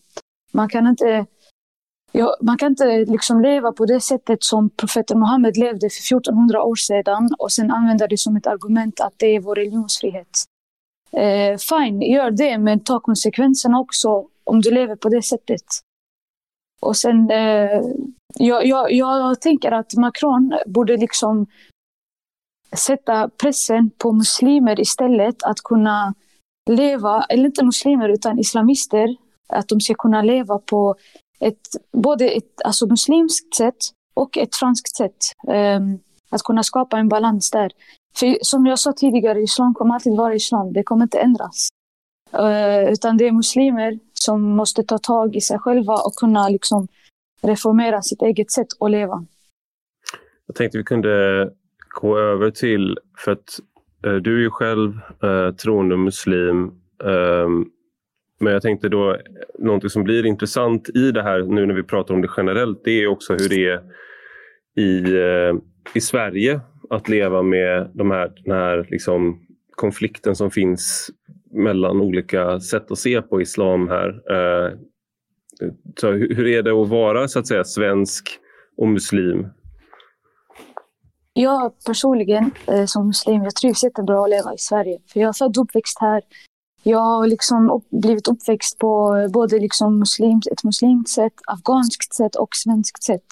Man 0.53 0.69
kan 0.69 0.87
inte, 0.87 1.27
ja, 2.13 2.37
man 2.41 2.59
kan 2.59 2.73
inte 2.73 3.05
liksom 3.05 3.43
leva 3.43 3.73
på 3.73 3.87
det 3.87 4.01
sättet 4.01 4.45
som 4.45 4.71
profeten 4.71 5.19
Muhammed 5.19 5.57
levde 5.57 5.91
för 5.91 6.17
1400 6.17 6.63
år 6.63 6.77
sedan 6.77 7.31
och 7.39 7.53
sen 7.53 7.71
använda 7.71 8.07
det 8.07 8.19
som 8.19 8.37
ett 8.37 8.47
argument 8.47 9.01
att 9.01 9.15
det 9.17 9.27
är 9.27 9.41
vår 9.41 9.55
religionsfrihet. 9.55 10.45
Eh, 11.13 11.59
fine, 11.59 12.03
gör 12.03 12.31
det, 12.31 12.59
men 12.59 12.81
ta 12.81 13.01
konsekvenserna 13.01 13.81
också 13.81 14.27
om 14.44 14.61
du 14.61 14.71
lever 14.71 14.97
på 14.97 15.09
det 15.09 15.23
sättet. 15.23 15.65
Och 16.81 16.97
sen, 16.97 17.31
eh, 17.31 17.81
jag, 18.35 18.67
jag, 18.67 18.93
jag 18.93 19.41
tänker 19.41 19.73
att 19.73 19.94
Macron 19.94 20.59
borde 20.67 20.97
liksom 20.97 21.47
sätta 22.77 23.29
pressen 23.29 23.91
på 23.99 24.13
muslimer 24.13 24.81
istället 24.81 25.43
att 25.43 25.61
kunna 25.65 26.15
leva, 26.71 27.25
eller 27.29 27.45
inte 27.45 27.65
muslimer 27.65 28.09
utan 28.09 28.39
islamister, 28.39 29.17
att 29.49 29.69
de 29.69 29.81
ska 29.81 29.95
kunna 29.95 30.23
leva 30.23 30.59
på 30.59 30.95
ett, 31.41 31.69
både 31.93 32.29
ett 32.29 32.63
alltså 32.65 32.87
muslimskt 32.87 33.55
sätt 33.55 33.77
och 34.15 34.39
ett 34.39 34.57
franskt 34.57 34.97
sätt. 34.97 35.17
Um, 35.47 35.99
att 36.31 36.43
kunna 36.43 36.63
skapa 36.63 36.99
en 36.99 37.09
balans 37.09 37.51
där. 37.51 37.71
För 38.17 38.39
som 38.43 38.67
jag 38.67 38.79
sa 38.79 38.93
tidigare, 38.93 39.43
islam 39.43 39.75
kommer 39.75 39.95
alltid 39.95 40.17
vara 40.17 40.35
islam. 40.35 40.73
Det 40.73 40.83
kommer 40.83 41.03
inte 41.03 41.19
ändras. 41.19 41.69
Uh, 42.39 42.93
utan 42.93 43.17
det 43.17 43.27
är 43.27 43.33
muslimer 43.33 43.99
som 44.13 44.43
måste 44.43 44.83
ta 44.83 44.99
tag 44.99 45.37
i 45.37 45.41
sig 45.41 45.59
själva 45.59 45.95
och 45.95 46.15
kunna 46.15 46.49
liksom 46.49 46.89
reformera 47.43 48.03
sitt 48.03 48.23
eget 48.23 48.51
sätt 48.51 48.67
att 48.81 48.91
leva. 48.91 49.27
Jag 50.47 50.57
tänkte 50.57 50.79
vi 50.79 50.85
kunde 50.85 51.51
gå 52.01 52.19
över 52.19 52.51
till, 52.51 52.99
för 53.19 53.33
att 53.33 53.59
Eh, 54.06 54.15
du 54.15 54.37
är 54.37 54.41
ju 54.41 54.51
själv 54.51 54.93
eh, 55.23 55.55
troende 55.55 55.97
muslim. 55.97 56.65
Eh, 57.05 57.49
men 58.41 58.53
jag 58.53 58.63
tänkte 58.63 58.89
då, 58.89 59.17
någonting 59.59 59.91
som 59.91 60.05
blir 60.05 60.27
intressant 60.27 60.89
i 60.89 61.11
det 61.13 61.23
här 61.23 61.43
nu 61.43 61.67
när 61.67 61.75
vi 61.75 61.82
pratar 61.82 62.15
om 62.15 62.23
det 62.23 62.31
generellt, 62.37 62.81
det 62.85 62.91
är 62.91 63.06
också 63.06 63.32
hur 63.32 63.49
det 63.49 63.67
är 63.67 63.81
i, 64.77 65.17
eh, 65.17 65.55
i 65.94 66.01
Sverige 66.01 66.61
att 66.91 67.09
leva 67.09 67.43
med 67.43 67.91
de 67.94 68.11
här, 68.11 68.32
den 68.44 68.56
här 68.56 68.87
liksom, 68.91 69.41
konflikten 69.71 70.37
som 70.37 70.51
finns 70.51 71.11
mellan 71.51 72.01
olika 72.01 72.61
sätt 72.61 72.91
att 72.91 72.99
se 72.99 73.23
på 73.23 73.41
islam 73.41 73.89
här. 73.89 74.09
Eh, 74.09 74.73
så 75.97 76.11
hur 76.11 76.47
är 76.47 76.63
det 76.63 76.82
att 76.82 76.89
vara 76.89 77.29
så 77.29 77.39
att 77.39 77.47
säga 77.47 77.65
svensk 77.65 78.29
och 78.77 78.89
muslim? 78.89 79.47
Jag 81.34 81.84
personligen 81.86 82.51
eh, 82.67 82.84
som 82.84 83.06
muslim, 83.06 83.43
jag 83.43 83.55
trivs 83.55 83.84
jättebra 83.84 84.24
att 84.24 84.31
leva 84.31 84.55
i 84.55 84.58
Sverige. 84.58 84.98
För 85.06 85.20
jag 85.20 85.29
är 85.29 85.32
född 85.32 85.58
och 85.58 85.65
uppväxt 85.65 85.98
här. 86.01 86.22
Jag 86.82 86.98
har 86.98 87.27
liksom 87.27 87.82
blivit 87.91 88.29
uppväxt 88.29 88.79
på 88.79 89.15
både 89.32 89.58
liksom 89.58 89.98
muslim, 89.98 90.41
ett 90.53 90.65
muslimskt 90.65 91.15
sätt, 91.15 91.32
afghanskt 91.46 92.15
sätt 92.15 92.36
och 92.36 92.48
svenskt 92.56 93.03
sätt. 93.03 93.27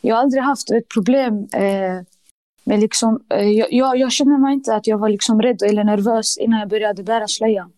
Jag 0.00 0.14
har 0.14 0.22
aldrig 0.22 0.42
haft 0.42 0.70
ett 0.70 0.88
problem 0.88 1.48
eh, 1.52 2.02
med 2.64 2.80
liksom, 2.80 3.20
eh, 3.30 3.50
jag, 3.50 3.96
jag 3.96 4.12
känner 4.12 4.38
mig 4.38 4.54
inte 4.54 4.74
att 4.74 4.86
jag 4.86 4.98
var 4.98 5.08
liksom 5.08 5.42
rädd 5.42 5.62
eller 5.62 5.84
nervös 5.84 6.38
innan 6.38 6.60
jag 6.60 6.68
började 6.68 7.02
bära 7.02 7.28
slöja. 7.28 7.70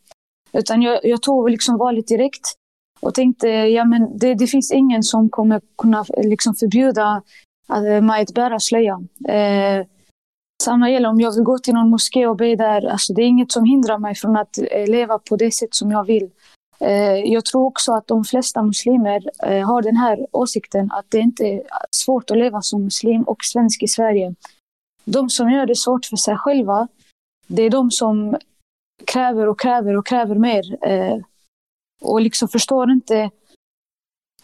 Utan 0.53 0.83
jag, 0.83 1.01
jag 1.03 1.23
tog 1.23 1.51
liksom 1.51 1.79
valet 1.79 2.07
direkt 2.07 2.53
och 3.01 3.15
tänkte 3.15 3.49
ja, 3.49 3.85
men 3.85 4.19
det, 4.19 4.35
det 4.35 4.47
finns 4.47 4.73
ingen 4.73 5.03
som 5.03 5.31
kommer 5.31 5.61
kunna 5.79 6.05
liksom 6.17 6.55
förbjuda 6.55 7.23
att 7.67 8.05
man 8.05 8.21
att 8.21 8.35
bära 8.35 8.61
slöja. 8.61 9.01
Eh, 9.29 9.87
samma 10.63 10.91
gäller 10.91 11.09
om 11.09 11.21
jag 11.21 11.35
vill 11.35 11.45
gå 11.45 11.59
till 11.59 11.75
någon 11.75 11.91
moské 11.91 12.27
och 12.27 12.37
be 12.37 12.57
där. 12.57 12.87
Alltså, 12.87 13.13
det 13.13 13.23
är 13.23 13.27
inget 13.27 13.53
som 13.53 13.65
hindrar 13.65 13.99
mig 13.99 14.15
från 14.15 14.37
att 14.37 14.59
eh, 14.59 14.87
leva 14.87 15.19
på 15.19 15.37
det 15.37 15.55
sätt 15.55 15.75
som 15.75 15.91
jag 15.91 16.05
vill. 16.05 16.31
Eh, 16.81 17.15
jag 17.15 17.45
tror 17.45 17.65
också 17.65 17.93
att 17.93 18.07
de 18.07 18.25
flesta 18.25 18.63
muslimer 18.63 19.31
eh, 19.43 19.67
har 19.67 19.83
den 19.83 19.97
här 19.97 20.27
åsikten 20.33 20.93
att 20.93 21.07
det 21.09 21.19
inte 21.19 21.45
är 21.45 21.63
svårt 21.91 22.31
att 22.31 22.39
leva 22.39 22.63
som 22.63 22.85
muslim 22.85 23.23
och 23.23 23.45
svensk 23.45 23.83
i 23.83 23.89
Sverige. 23.89 24.35
De 25.05 25.31
som 25.31 25.51
gör 25.51 25.67
det 25.67 25.77
svårt 25.77 26.07
för 26.07 26.17
sig 26.17 26.37
själva, 26.37 26.89
det 27.47 27.63
är 27.63 27.71
de 27.71 27.91
som 27.91 28.37
kräver 29.05 29.49
och 29.49 29.61
kräver 29.61 29.97
och 29.97 30.07
kräver 30.07 30.35
mer. 30.35 30.89
Eh, 30.89 31.17
och 32.03 32.21
liksom 32.21 32.49
förstår 32.49 32.91
inte 32.91 33.31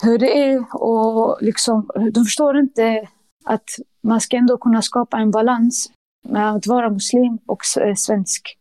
hur 0.03 0.19
det 0.19 0.39
är 0.39 0.75
och 0.75 1.39
liksom, 1.41 1.91
de 2.13 2.25
förstår 2.25 2.59
inte 2.59 3.09
att 3.45 3.71
man 4.01 4.21
ska 4.21 4.37
ändå 4.37 4.59
kunna 4.59 4.83
skapa 4.83 5.19
en 5.19 5.31
balans 5.31 5.91
med 6.29 6.51
att 6.51 6.67
vara 6.67 6.91
muslim 6.91 7.39
och 7.47 7.61
eh, 7.81 7.95
svensk. 7.95 8.59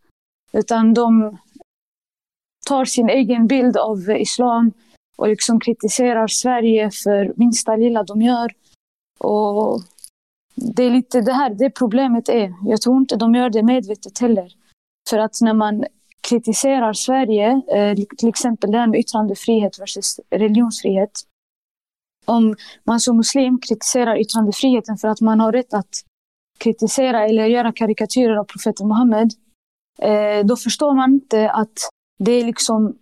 Utan 0.54 0.94
de 0.94 1.38
tar 2.68 2.86
sin 2.86 3.10
egen 3.10 3.48
bild 3.48 3.78
av 3.78 4.10
islam 4.10 4.72
och 5.18 5.28
liksom 5.28 5.60
kritiserar 5.60 6.28
Sverige 6.28 6.92
för 6.92 7.34
minsta 7.36 7.76
lilla 7.76 8.04
de 8.04 8.22
gör. 8.22 8.52
Och 9.20 9.82
det 10.56 10.84
är 10.84 10.90
lite 10.90 11.22
det 11.22 11.34
här 11.34 11.50
det 11.50 11.70
problemet 11.70 12.30
är. 12.30 12.54
Jag 12.64 12.82
tror 12.82 12.98
inte 12.98 13.16
de 13.16 13.36
gör 13.36 13.50
det 13.50 13.64
medvetet 13.64 14.20
heller. 14.20 14.54
För 15.10 15.18
att 15.18 15.42
när 15.42 15.54
man 15.54 15.86
kritiserar 16.22 16.94
Sverige, 16.94 17.62
eh, 17.76 17.96
till 18.18 18.30
exempel 18.30 18.72
det 18.72 18.78
här 18.78 18.88
med 18.88 19.00
yttrandefrihet 19.00 19.80
versus 19.80 20.20
religionsfrihet. 20.30 21.12
Om 22.26 22.56
man 22.84 23.00
som 23.00 23.18
muslim 23.18 23.60
kritiserar 23.60 24.22
yttrandefriheten 24.22 24.98
för 24.98 25.08
att 25.08 25.22
man 25.22 25.40
har 25.40 25.52
rätt 25.52 25.74
att 25.74 26.04
kritisera 26.58 27.26
eller 27.26 27.46
göra 27.46 27.72
karikatyrer 27.72 28.36
av 28.36 28.44
profeten 28.44 28.88
Muhammed, 28.88 29.32
eh, 30.02 30.46
då 30.46 30.56
förstår 30.56 30.94
man 30.94 31.14
inte 31.14 31.52
att 31.52 31.78
det 32.20 32.32
är, 32.32 32.46
liksom, 32.46 32.98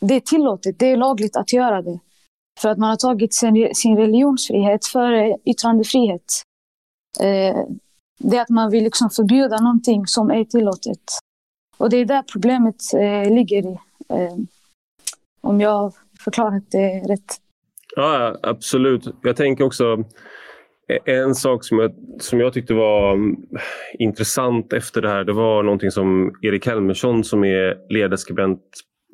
det 0.00 0.14
är 0.14 0.20
tillåtet, 0.20 0.78
det 0.78 0.90
är 0.90 0.96
lagligt 0.96 1.36
att 1.36 1.52
göra 1.52 1.82
det. 1.82 1.98
För 2.60 2.68
att 2.68 2.78
man 2.78 2.90
har 2.90 2.96
tagit 2.96 3.34
sin, 3.34 3.74
sin 3.74 3.96
religionsfrihet 3.96 4.86
före 4.86 5.36
yttrandefrihet. 5.44 6.42
Eh, 7.20 7.56
det 8.18 8.36
är 8.36 8.40
att 8.40 8.48
man 8.48 8.70
vill 8.70 8.84
liksom 8.84 9.10
förbjuda 9.10 9.60
någonting 9.60 10.06
som 10.06 10.30
är 10.30 10.44
tillåtet. 10.44 11.02
Och 11.76 11.90
det 11.90 11.96
är 11.96 12.04
där 12.04 12.22
problemet 12.22 12.94
eh, 12.94 13.34
ligger 13.34 13.66
i. 13.66 13.78
Eh, 14.08 14.36
om 15.40 15.60
jag 15.60 15.92
förklarat 16.24 16.70
det 16.70 17.00
rätt. 17.00 17.40
Ja, 17.96 18.36
absolut. 18.42 19.02
Jag 19.22 19.36
tänker 19.36 19.64
också 19.64 20.04
en 21.04 21.34
sak 21.34 21.64
som 21.64 21.78
jag, 21.78 21.92
som 22.20 22.40
jag 22.40 22.52
tyckte 22.52 22.74
var 22.74 23.12
mm, 23.12 23.36
intressant 23.98 24.72
efter 24.72 25.02
det 25.02 25.08
här, 25.08 25.24
det 25.24 25.32
var 25.32 25.62
någonting 25.62 25.90
som 25.90 26.34
Erik 26.42 26.66
Helmersson 26.66 27.24
som 27.24 27.44
är 27.44 27.92
ledarskribent 27.92 28.60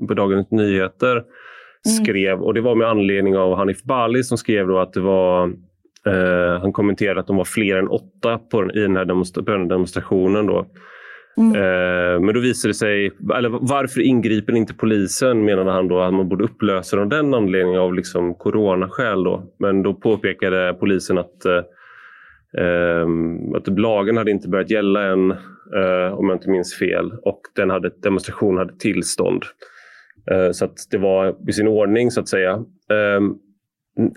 på 0.08 0.14
Dagens 0.14 0.50
Nyheter 0.50 1.12
mm. 1.12 2.04
skrev. 2.04 2.42
Och 2.42 2.54
det 2.54 2.60
var 2.60 2.74
med 2.74 2.88
anledning 2.88 3.36
av 3.36 3.56
Hanif 3.56 3.82
Bali 3.82 4.24
som 4.24 4.38
skrev 4.38 4.66
då 4.66 4.78
att 4.78 4.92
det 4.92 5.00
var 5.00 5.52
eh, 6.06 6.60
han 6.60 6.72
kommenterade 6.72 7.20
att 7.20 7.26
de 7.26 7.36
var 7.36 7.44
fler 7.44 7.76
än 7.76 7.88
åtta 7.88 8.38
på, 8.38 8.70
i 8.74 8.80
den 8.80 8.96
här 8.96 9.04
demonstra 9.04 9.58
demonstrationen. 9.58 10.46
Då. 10.46 10.66
Mm. 11.36 11.54
Eh, 11.54 12.20
men 12.20 12.34
då 12.34 12.40
visade 12.40 12.70
det 12.70 12.74
sig, 12.74 13.10
eller 13.36 13.48
varför 13.48 14.00
ingriper 14.00 14.52
inte 14.52 14.74
polisen 14.74 15.44
menade 15.44 15.70
han 15.70 15.88
då 15.88 16.00
att 16.00 16.14
man 16.14 16.28
borde 16.28 16.44
upplösa 16.44 17.00
av 17.00 17.08
den 17.08 17.34
anledningen 17.34 17.80
av 17.80 17.94
liksom 17.94 18.34
coronaskäl. 18.34 19.24
Då. 19.24 19.44
Men 19.58 19.82
då 19.82 19.94
påpekade 19.94 20.76
polisen 20.80 21.18
att, 21.18 21.44
eh, 21.44 21.62
ehm, 22.62 23.54
att 23.54 23.78
lagen 23.78 24.16
hade 24.16 24.30
inte 24.30 24.48
börjat 24.48 24.70
gälla 24.70 25.02
än 25.02 25.30
eh, 25.76 26.12
om 26.12 26.28
jag 26.28 26.36
inte 26.36 26.50
minns 26.50 26.78
fel 26.78 27.12
och 27.22 27.40
den 27.56 27.70
hade, 27.70 27.90
demonstrationen 28.02 28.58
hade 28.58 28.78
tillstånd. 28.78 29.42
Eh, 30.30 30.50
så 30.50 30.64
att 30.64 30.76
det 30.90 30.98
var 30.98 31.36
i 31.48 31.52
sin 31.52 31.68
ordning 31.68 32.10
så 32.10 32.20
att 32.20 32.28
säga. 32.28 32.64
Ehm, 32.92 33.34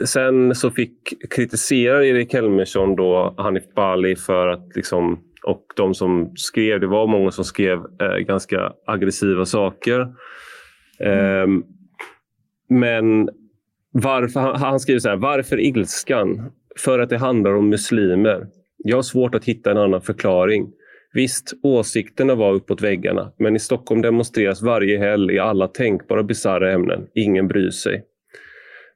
Sen 0.05 0.55
så 0.55 0.72
fick 0.72 1.32
kritisera 1.36 2.05
Erik 2.05 2.34
Helmersson 2.34 2.96
då 2.96 3.36
Hanif 3.38 3.74
Bali 3.75 4.15
för 4.15 4.48
att 4.48 4.75
liksom 4.75 5.20
och 5.46 5.65
de 5.75 5.94
som 5.94 6.32
skrev, 6.36 6.79
det 6.79 6.88
var 6.88 7.08
många 7.08 7.32
som 7.32 7.44
skrev 7.44 7.77
eh, 8.01 8.17
ganska 8.17 8.74
aggressiva 8.86 9.46
saker. 9.46 10.00
Eh, 11.00 11.48
men 12.70 13.29
varför, 13.91 14.39
han, 14.39 14.55
han 14.55 14.79
skriver 14.79 15.00
så 15.00 15.10
här, 15.10 15.15
varför 15.15 15.60
ilskan? 15.60 16.51
För 16.79 17.00
att 17.00 17.10
det 17.10 17.17
handlar 17.17 17.55
om 17.55 17.70
muslimer. 17.70 18.48
Jag 18.77 18.98
har 18.98 19.03
svårt 19.03 19.36
att 19.36 19.46
hitta 19.46 19.72
en 19.72 19.77
annan 19.77 20.01
förklaring. 20.01 20.72
Visst, 21.13 21.53
åsikterna 21.63 22.36
var 22.36 22.53
uppåt 22.53 22.82
väggarna, 22.82 23.32
men 23.39 23.55
i 23.55 23.60
Stockholm 23.60 24.01
demonstreras 24.01 24.62
varje 24.62 24.98
helg 24.98 25.34
i 25.34 25.39
alla 25.39 25.67
tänkbara 25.67 26.24
bisarra 26.24 26.72
ämnen. 26.72 27.08
Ingen 27.13 27.48
bryr 27.48 27.70
sig. 27.70 28.03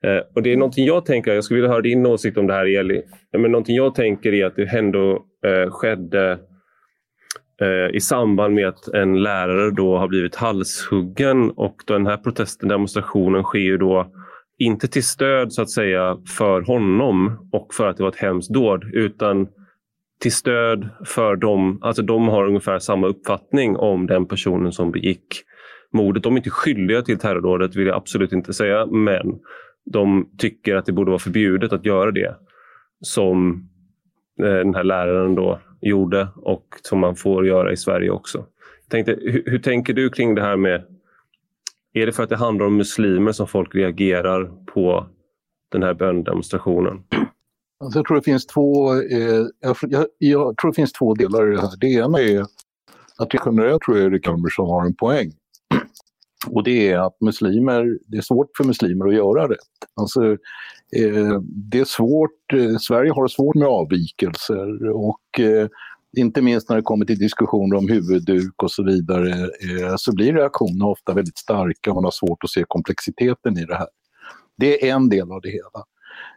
Eh, 0.03 0.21
och 0.35 0.43
det 0.43 0.53
är 0.53 0.57
någonting 0.57 0.85
jag 0.85 1.05
tänker, 1.05 1.33
jag 1.33 1.43
skulle 1.43 1.61
vilja 1.61 1.71
höra 1.71 1.81
din 1.81 2.05
åsikt 2.05 2.37
om 2.37 2.47
det 2.47 2.53
här 2.53 2.79
Eli. 2.79 3.01
Men 3.37 3.51
någonting 3.51 3.75
jag 3.75 3.95
tänker 3.95 4.33
är 4.33 4.45
att 4.45 4.55
det 4.55 4.77
ändå 4.77 5.25
eh, 5.45 5.71
skedde 5.71 6.39
eh, 7.61 7.95
i 7.95 7.99
samband 7.99 8.55
med 8.55 8.67
att 8.67 8.87
en 8.87 9.23
lärare 9.23 9.71
då 9.71 9.97
har 9.97 10.07
blivit 10.07 10.35
halshuggen 10.35 11.51
och 11.51 11.75
den 11.87 12.05
här 12.05 12.17
protesten, 12.17 12.69
demonstrationen 12.69 13.43
sker 13.43 13.59
ju 13.59 13.77
då 13.77 14.11
inte 14.57 14.87
till 14.87 15.03
stöd 15.03 15.53
så 15.53 15.61
att 15.61 15.69
säga 15.69 16.17
för 16.37 16.61
honom 16.61 17.49
och 17.51 17.73
för 17.73 17.87
att 17.87 17.97
det 17.97 18.03
var 18.03 18.09
ett 18.09 18.15
hemskt 18.15 18.53
dåd 18.53 18.83
utan 18.93 19.47
till 20.21 20.31
stöd 20.31 20.89
för 21.05 21.35
dem, 21.35 21.79
alltså 21.81 22.01
de 22.01 22.27
har 22.27 22.47
ungefär 22.47 22.79
samma 22.79 23.07
uppfattning 23.07 23.77
om 23.77 24.07
den 24.07 24.25
personen 24.25 24.71
som 24.71 24.91
begick 24.91 25.43
mordet. 25.93 26.23
De 26.23 26.33
är 26.33 26.37
inte 26.37 26.49
skyldiga 26.49 27.01
till 27.01 27.19
terrordådet 27.19 27.75
vill 27.75 27.87
jag 27.87 27.95
absolut 27.95 28.33
inte 28.33 28.53
säga 28.53 28.85
men 28.85 29.39
de 29.91 30.29
tycker 30.37 30.75
att 30.75 30.85
det 30.85 30.91
borde 30.91 31.11
vara 31.11 31.19
förbjudet 31.19 31.73
att 31.73 31.85
göra 31.85 32.11
det 32.11 32.35
som 33.01 33.69
eh, 34.43 34.45
den 34.45 34.75
här 34.75 34.83
läraren 34.83 35.35
då 35.35 35.59
gjorde 35.81 36.27
och 36.35 36.65
som 36.81 36.99
man 36.99 37.15
får 37.15 37.47
göra 37.47 37.71
i 37.71 37.77
Sverige 37.77 38.09
också. 38.09 38.37
Jag 38.81 38.91
tänkte, 38.91 39.17
hur, 39.21 39.43
hur 39.45 39.59
tänker 39.59 39.93
du 39.93 40.09
kring 40.09 40.35
det 40.35 40.41
här 40.41 40.57
med... 40.57 40.85
Är 41.93 42.05
det 42.05 42.11
för 42.11 42.23
att 42.23 42.29
det 42.29 42.35
handlar 42.35 42.65
om 42.65 42.77
muslimer 42.77 43.31
som 43.31 43.47
folk 43.47 43.75
reagerar 43.75 44.51
på 44.65 45.07
den 45.71 45.83
här 45.83 45.93
böndemonstrationen? 45.93 47.03
Alltså 47.79 47.99
jag, 47.99 48.05
tror 48.05 48.17
det 48.17 48.23
finns 48.23 48.47
två, 48.47 48.93
eh, 48.93 49.45
jag, 49.59 49.75
jag, 49.81 50.05
jag, 50.17 50.57
tror 50.57 50.71
det 50.71 50.75
finns 50.75 50.93
två 50.93 51.13
delar 51.13 51.47
i 51.47 51.55
det 51.55 51.61
här. 51.61 51.69
Det 51.79 51.87
ena 51.87 52.19
är 52.19 52.41
att 53.17 53.29
det 53.29 53.39
generellt 53.45 53.81
tror 53.81 53.97
jag 53.97 54.13
Erik 54.13 54.27
Andersson 54.27 54.69
har 54.69 54.85
en 54.85 54.95
poäng. 54.95 55.31
Och 56.47 56.63
det 56.63 56.91
är 56.91 56.97
att 56.97 57.21
muslimer, 57.21 57.97
det 58.07 58.17
är 58.17 58.21
svårt 58.21 58.49
för 58.57 58.63
muslimer 58.63 59.07
att 59.07 59.13
göra 59.13 59.49
rätt. 59.49 59.57
Alltså, 59.95 60.31
eh, 60.97 61.41
det 61.71 61.79
är 61.79 61.85
svårt, 61.85 62.53
eh, 62.53 62.77
Sverige 62.77 63.11
har 63.11 63.27
svårt 63.27 63.55
med 63.55 63.67
avvikelser 63.67 64.89
och 64.89 65.39
eh, 65.39 65.67
inte 66.17 66.41
minst 66.41 66.69
när 66.69 66.75
det 66.75 66.81
kommer 66.81 67.05
till 67.05 67.19
diskussioner 67.19 67.77
om 67.77 67.89
huvudduk 67.89 68.63
och 68.63 68.71
så 68.71 68.83
vidare 68.83 69.31
eh, 69.43 69.93
så 69.97 70.15
blir 70.15 70.33
reaktionerna 70.33 70.85
ofta 70.85 71.13
väldigt 71.13 71.37
starka 71.37 71.89
och 71.89 71.95
man 71.95 72.03
har 72.03 72.11
svårt 72.11 72.43
att 72.43 72.49
se 72.49 72.63
komplexiteten 72.67 73.57
i 73.57 73.65
det 73.65 73.75
här. 73.75 73.87
Det 74.57 74.89
är 74.89 74.95
en 74.95 75.09
del 75.09 75.31
av 75.31 75.41
det 75.41 75.49
hela. 75.49 75.85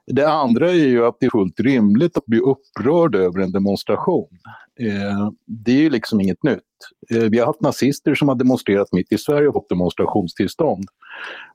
Det 0.06 0.30
andra 0.30 0.70
är 0.70 0.74
ju 0.86 1.06
att 1.06 1.16
det 1.20 1.26
är 1.26 1.30
fullt 1.30 1.60
rimligt 1.60 2.16
att 2.16 2.26
bli 2.26 2.38
upprörd 2.38 3.14
över 3.14 3.40
en 3.40 3.52
demonstration. 3.52 4.28
Eh, 4.80 5.30
det 5.46 5.72
är 5.72 5.80
ju 5.80 5.90
liksom 5.90 6.20
inget 6.20 6.42
nytt. 6.42 6.60
Eh, 7.10 7.22
vi 7.22 7.38
har 7.38 7.46
haft 7.46 7.60
nazister 7.60 8.14
som 8.14 8.28
har 8.28 8.34
demonstrerat 8.34 8.92
mitt 8.92 9.12
i 9.12 9.18
Sverige 9.18 9.48
och 9.48 9.54
fått 9.54 9.68
demonstrationstillstånd. 9.68 10.84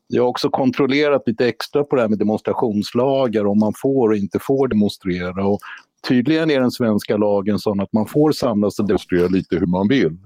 Jag 0.07 0.23
har 0.23 0.29
också 0.29 0.49
kontrollerat 0.49 1.23
lite 1.25 1.47
extra 1.47 1.83
på 1.83 1.95
det 1.95 2.01
här 2.01 2.09
med 2.09 2.19
demonstrationslagar, 2.19 3.45
om 3.45 3.59
man 3.59 3.73
får 3.81 4.09
och 4.09 4.15
inte 4.15 4.39
får 4.41 4.67
demonstrera. 4.67 5.47
Och 5.47 5.59
tydligen 6.07 6.51
är 6.51 6.59
den 6.59 6.71
svenska 6.71 7.17
lagen 7.17 7.59
sån 7.59 7.79
att 7.79 7.93
man 7.93 8.07
får 8.07 8.31
samlas 8.31 8.79
och 8.79 8.87
demonstrera 8.87 9.27
lite 9.27 9.55
hur 9.55 9.65
man 9.65 9.87
vill. 9.87 10.17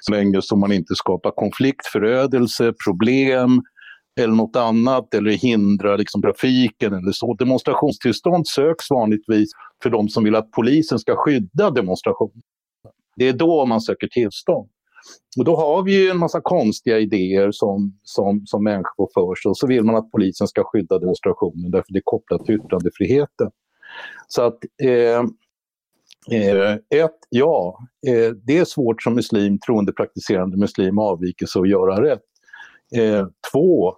Så 0.00 0.12
länge 0.12 0.42
som 0.42 0.60
man 0.60 0.72
inte 0.72 0.94
skapar 0.94 1.30
konflikt, 1.30 1.86
förödelse, 1.86 2.72
problem, 2.84 3.62
eller 4.20 4.34
något 4.34 4.56
annat 4.56 5.14
eller 5.14 5.30
hindra 5.30 5.96
liksom, 5.96 6.22
trafiken 6.22 6.94
eller 6.94 7.12
så. 7.12 7.34
Demonstrationstillstånd 7.34 8.48
söks 8.48 8.90
vanligtvis 8.90 9.50
för 9.82 9.90
de 9.90 10.08
som 10.08 10.24
vill 10.24 10.34
att 10.34 10.50
polisen 10.50 10.98
ska 10.98 11.16
skydda 11.16 11.70
demonstrationen. 11.70 12.42
Det 13.16 13.28
är 13.28 13.32
då 13.32 13.66
man 13.66 13.80
söker 13.80 14.08
tillstånd. 14.08 14.68
Och 15.38 15.44
då 15.44 15.56
har 15.56 15.82
vi 15.82 16.02
ju 16.02 16.10
en 16.10 16.18
massa 16.18 16.40
konstiga 16.40 16.98
idéer 16.98 17.50
som, 17.52 17.98
som, 18.02 18.46
som 18.46 18.64
människor 18.64 18.94
får 18.96 19.10
för 19.14 19.34
sig 19.34 19.48
och 19.48 19.58
så 19.58 19.66
vill 19.66 19.84
man 19.84 19.96
att 19.96 20.10
polisen 20.10 20.48
ska 20.48 20.64
skydda 20.64 20.98
demonstrationen 20.98 21.70
därför 21.70 21.92
det 21.92 21.98
är 21.98 22.02
kopplat 22.04 22.44
till 22.44 22.54
yttrandefriheten. 22.54 23.50
Så 24.28 24.42
att 24.42 24.58
eh, 24.82 25.22
Eh, 26.30 26.72
ett, 27.00 27.18
ja, 27.28 27.78
eh, 28.06 28.30
det 28.30 28.58
är 28.58 28.64
svårt 28.64 29.02
som 29.02 29.14
muslim, 29.14 29.58
troende, 29.58 29.92
praktiserande 29.92 30.56
muslim, 30.56 30.98
avvikelse 30.98 31.58
och 31.58 31.66
göra 31.66 32.02
rätt. 32.02 32.22
Eh, 32.96 33.26
två, 33.52 33.94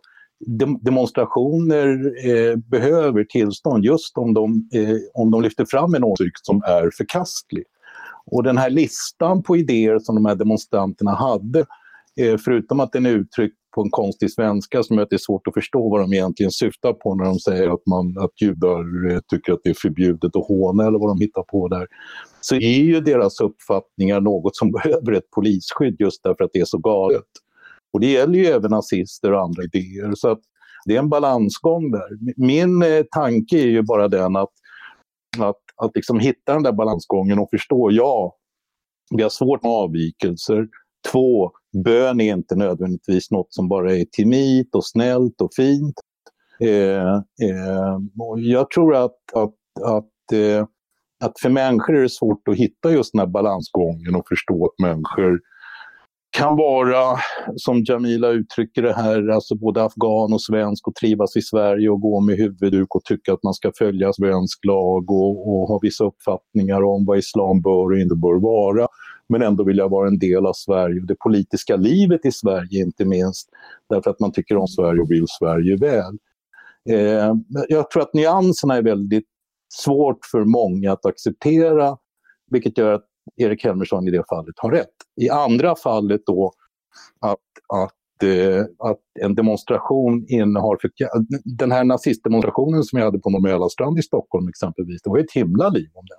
de, 0.47 0.79
demonstrationer 0.83 2.13
eh, 2.29 2.57
behöver 2.57 3.25
tillstånd 3.25 3.85
just 3.85 4.19
om 4.19 4.35
de, 4.35 4.69
eh, 4.75 4.97
om 5.15 5.31
de 5.31 5.43
lyfter 5.43 5.65
fram 5.65 5.95
en 5.95 6.05
åsikt 6.05 6.47
som 6.47 6.63
är 6.63 6.91
förkastlig. 6.97 7.65
Och 8.27 8.43
den 8.43 8.59
här 8.59 8.71
listan 8.71 9.43
på 9.43 9.57
idéer 9.57 9.99
som 9.99 10.15
de 10.15 10.25
här 10.25 10.35
demonstranterna 10.35 11.15
hade, 11.15 11.67
eh, 12.21 12.37
förutom 12.45 12.81
att 12.81 12.93
den 12.93 13.07
är 13.07 13.11
uttryckt 13.11 13.57
på 13.75 13.83
en 13.83 13.91
konstig 13.91 14.33
svenska 14.33 14.83
som 14.83 14.97
gör 14.97 15.03
att 15.03 15.11
det 15.11 15.17
är 15.17 15.19
svårt 15.19 15.47
att 15.49 15.55
förstå 15.55 15.89
vad 15.91 16.01
de 16.01 16.13
egentligen 16.13 16.53
syftar 16.53 16.93
på 16.93 17.15
när 17.15 17.25
de 17.25 17.39
säger 17.39 17.69
att, 17.69 17.87
man, 17.87 18.19
att 18.19 18.43
judar 18.43 19.11
eh, 19.11 19.21
tycker 19.29 19.53
att 19.53 19.61
det 19.65 19.71
är 19.71 19.75
förbjudet 19.75 20.37
att 20.37 20.47
håna 20.49 20.87
eller 20.87 20.99
vad 20.99 21.11
de 21.11 21.21
hittar 21.21 21.43
på 21.43 21.69
där. 21.69 21.87
Så 22.41 22.55
är 22.55 22.81
ju 22.83 23.01
deras 23.01 23.41
uppfattningar 23.41 24.21
något 24.21 24.57
som 24.57 24.73
behöver 24.83 25.13
ett 25.13 25.31
polisskydd 25.31 25.97
just 25.99 26.23
därför 26.23 26.45
att 26.45 26.51
det 26.53 26.61
är 26.61 26.65
så 26.65 26.79
galet. 26.79 27.25
Och 27.93 28.01
det 28.01 28.07
gäller 28.07 28.39
ju 28.39 28.47
även 28.47 28.71
nazister 28.71 29.33
och 29.33 29.43
andra 29.43 29.63
idéer. 29.63 30.13
Så 30.15 30.29
att 30.29 30.41
det 30.87 30.95
är 30.95 30.99
en 30.99 31.09
balansgång 31.09 31.91
där. 31.91 32.09
Min 32.37 32.83
eh, 32.83 33.03
tanke 33.11 33.57
är 33.57 33.67
ju 33.67 33.83
bara 33.83 34.09
den 34.09 34.37
att, 34.37 34.53
att, 35.39 35.63
att 35.77 35.91
liksom 35.95 36.21
hitta 36.21 36.55
den 36.55 36.63
där 36.63 36.73
balansgången 36.73 37.39
och 37.39 37.51
förstå, 37.51 37.91
ja, 37.93 38.37
vi 39.17 39.23
har 39.23 39.31
svårt 39.31 39.63
med 39.63 39.73
avvikelser. 39.73 40.69
Två, 41.13 41.51
bön 41.85 42.21
är 42.21 42.35
inte 42.35 42.57
nödvändigtvis 42.57 43.31
något 43.31 43.55
som 43.55 43.69
bara 43.69 43.95
är 43.97 44.05
timit 44.05 44.75
och 44.75 44.87
snällt 44.87 45.41
och 45.41 45.55
fint. 45.57 45.95
Eh, 46.61 47.15
eh, 47.49 47.97
och 48.19 48.41
jag 48.41 48.71
tror 48.71 48.95
att, 48.95 49.17
att, 49.35 49.55
att, 49.85 50.33
eh, 50.33 50.67
att 51.25 51.41
för 51.41 51.51
människor 51.51 51.97
är 51.97 52.03
det 52.03 52.09
svårt 52.09 52.49
att 52.49 52.57
hitta 52.57 52.91
just 52.91 53.13
den 53.13 53.19
här 53.19 53.27
balansgången 53.27 54.15
och 54.15 54.29
förstå 54.29 54.67
att 54.67 54.85
människor 54.87 55.41
kan 56.37 56.57
vara, 56.57 57.19
som 57.57 57.85
Jamila 57.85 58.29
uttrycker 58.29 58.83
det 58.83 58.93
här, 58.93 59.29
alltså 59.29 59.55
både 59.55 59.85
afghan 59.85 60.33
och 60.33 60.43
svensk 60.43 60.89
och 60.89 60.95
trivas 60.95 61.37
i 61.37 61.43
Sverige 61.43 61.89
och 61.89 62.01
gå 62.01 62.21
med 62.21 62.37
huvudduk 62.37 62.95
och 62.95 63.05
tycka 63.05 63.33
att 63.33 63.43
man 63.43 63.55
ska 63.55 63.73
följa 63.79 64.13
svensk 64.13 64.65
lag 64.65 65.11
och, 65.11 65.49
och 65.49 65.69
ha 65.69 65.79
vissa 65.83 66.05
uppfattningar 66.05 66.83
om 66.83 67.05
vad 67.05 67.19
islam 67.19 67.63
bör 67.63 67.93
och 67.93 67.99
inte 67.99 68.15
bör 68.15 68.41
vara 68.41 68.89
men 69.29 69.43
ändå 69.43 69.65
vilja 69.65 69.89
vara 69.89 70.09
en 70.09 70.19
del 70.19 70.47
av 70.47 70.53
Sverige 70.53 71.01
och 71.01 71.07
det 71.07 71.19
politiska 71.19 71.77
livet 71.77 72.25
i 72.25 72.33
Sverige 72.33 72.83
inte 72.83 73.05
minst, 73.05 73.49
därför 73.89 74.11
att 74.11 74.21
man 74.21 74.33
tycker 74.33 74.57
om 74.57 74.69
Sverige 74.69 75.01
och 75.01 75.11
vill 75.11 75.27
Sverige 75.29 75.77
väl. 75.77 76.19
Eh, 76.89 77.35
jag 77.69 77.91
tror 77.91 78.03
att 78.03 78.15
nyanserna 78.15 78.75
är 78.75 78.83
väldigt 78.83 79.29
svårt 79.69 80.19
för 80.31 80.45
många 80.45 80.93
att 80.93 81.07
acceptera, 81.07 81.97
vilket 82.51 82.79
gör 82.79 82.93
att 82.93 83.07
Erik 83.37 83.65
Helmersson 83.65 84.09
i 84.09 84.11
det 84.11 84.25
fallet 84.29 84.55
har 84.59 84.71
rätt. 84.71 84.95
I 85.17 85.31
andra 85.31 85.77
fallet 85.77 86.21
då 86.27 86.53
att, 87.21 87.39
att, 87.69 88.23
eh, 88.23 88.65
att 88.79 89.01
en 89.21 89.35
demonstration 89.35 90.27
innehar... 90.29 90.79
För, 90.81 90.91
den 91.45 91.73
här 91.73 91.85
nazistdemonstrationen 91.85 92.83
som 92.83 92.99
jag 92.99 93.07
hade 93.07 93.19
på 93.19 93.31
Norr 93.31 93.99
i 93.99 94.03
Stockholm 94.03 94.49
exempelvis, 94.49 95.03
det 95.03 95.11
var 95.11 95.19
ett 95.19 95.33
himla 95.33 95.69
liv 95.69 95.91
om 95.95 96.07
den. 96.07 96.19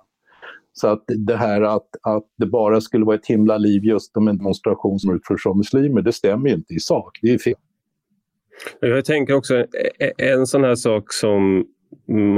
Så 0.72 0.88
att 0.88 1.04
det 1.06 1.36
här 1.36 1.62
att, 1.62 1.88
att 2.02 2.24
det 2.36 2.46
bara 2.46 2.80
skulle 2.80 3.04
vara 3.04 3.16
ett 3.16 3.26
himla 3.26 3.58
liv 3.58 3.84
just 3.84 4.16
om 4.16 4.28
en 4.28 4.38
demonstration 4.38 4.98
som 4.98 5.14
utförs 5.14 5.46
av 5.46 5.56
muslimer, 5.56 6.02
det 6.02 6.12
stämmer 6.12 6.48
ju 6.48 6.54
inte 6.54 6.74
i 6.74 6.80
sak. 6.80 7.18
Det 7.22 7.30
är 7.30 7.38
fel. 7.38 7.54
Jag 8.80 9.04
tänker 9.04 9.34
också 9.34 9.56
e- 9.56 9.66
e- 9.98 10.12
en 10.16 10.46
sån 10.46 10.64
här 10.64 10.74
sak 10.74 11.12
som 11.12 11.66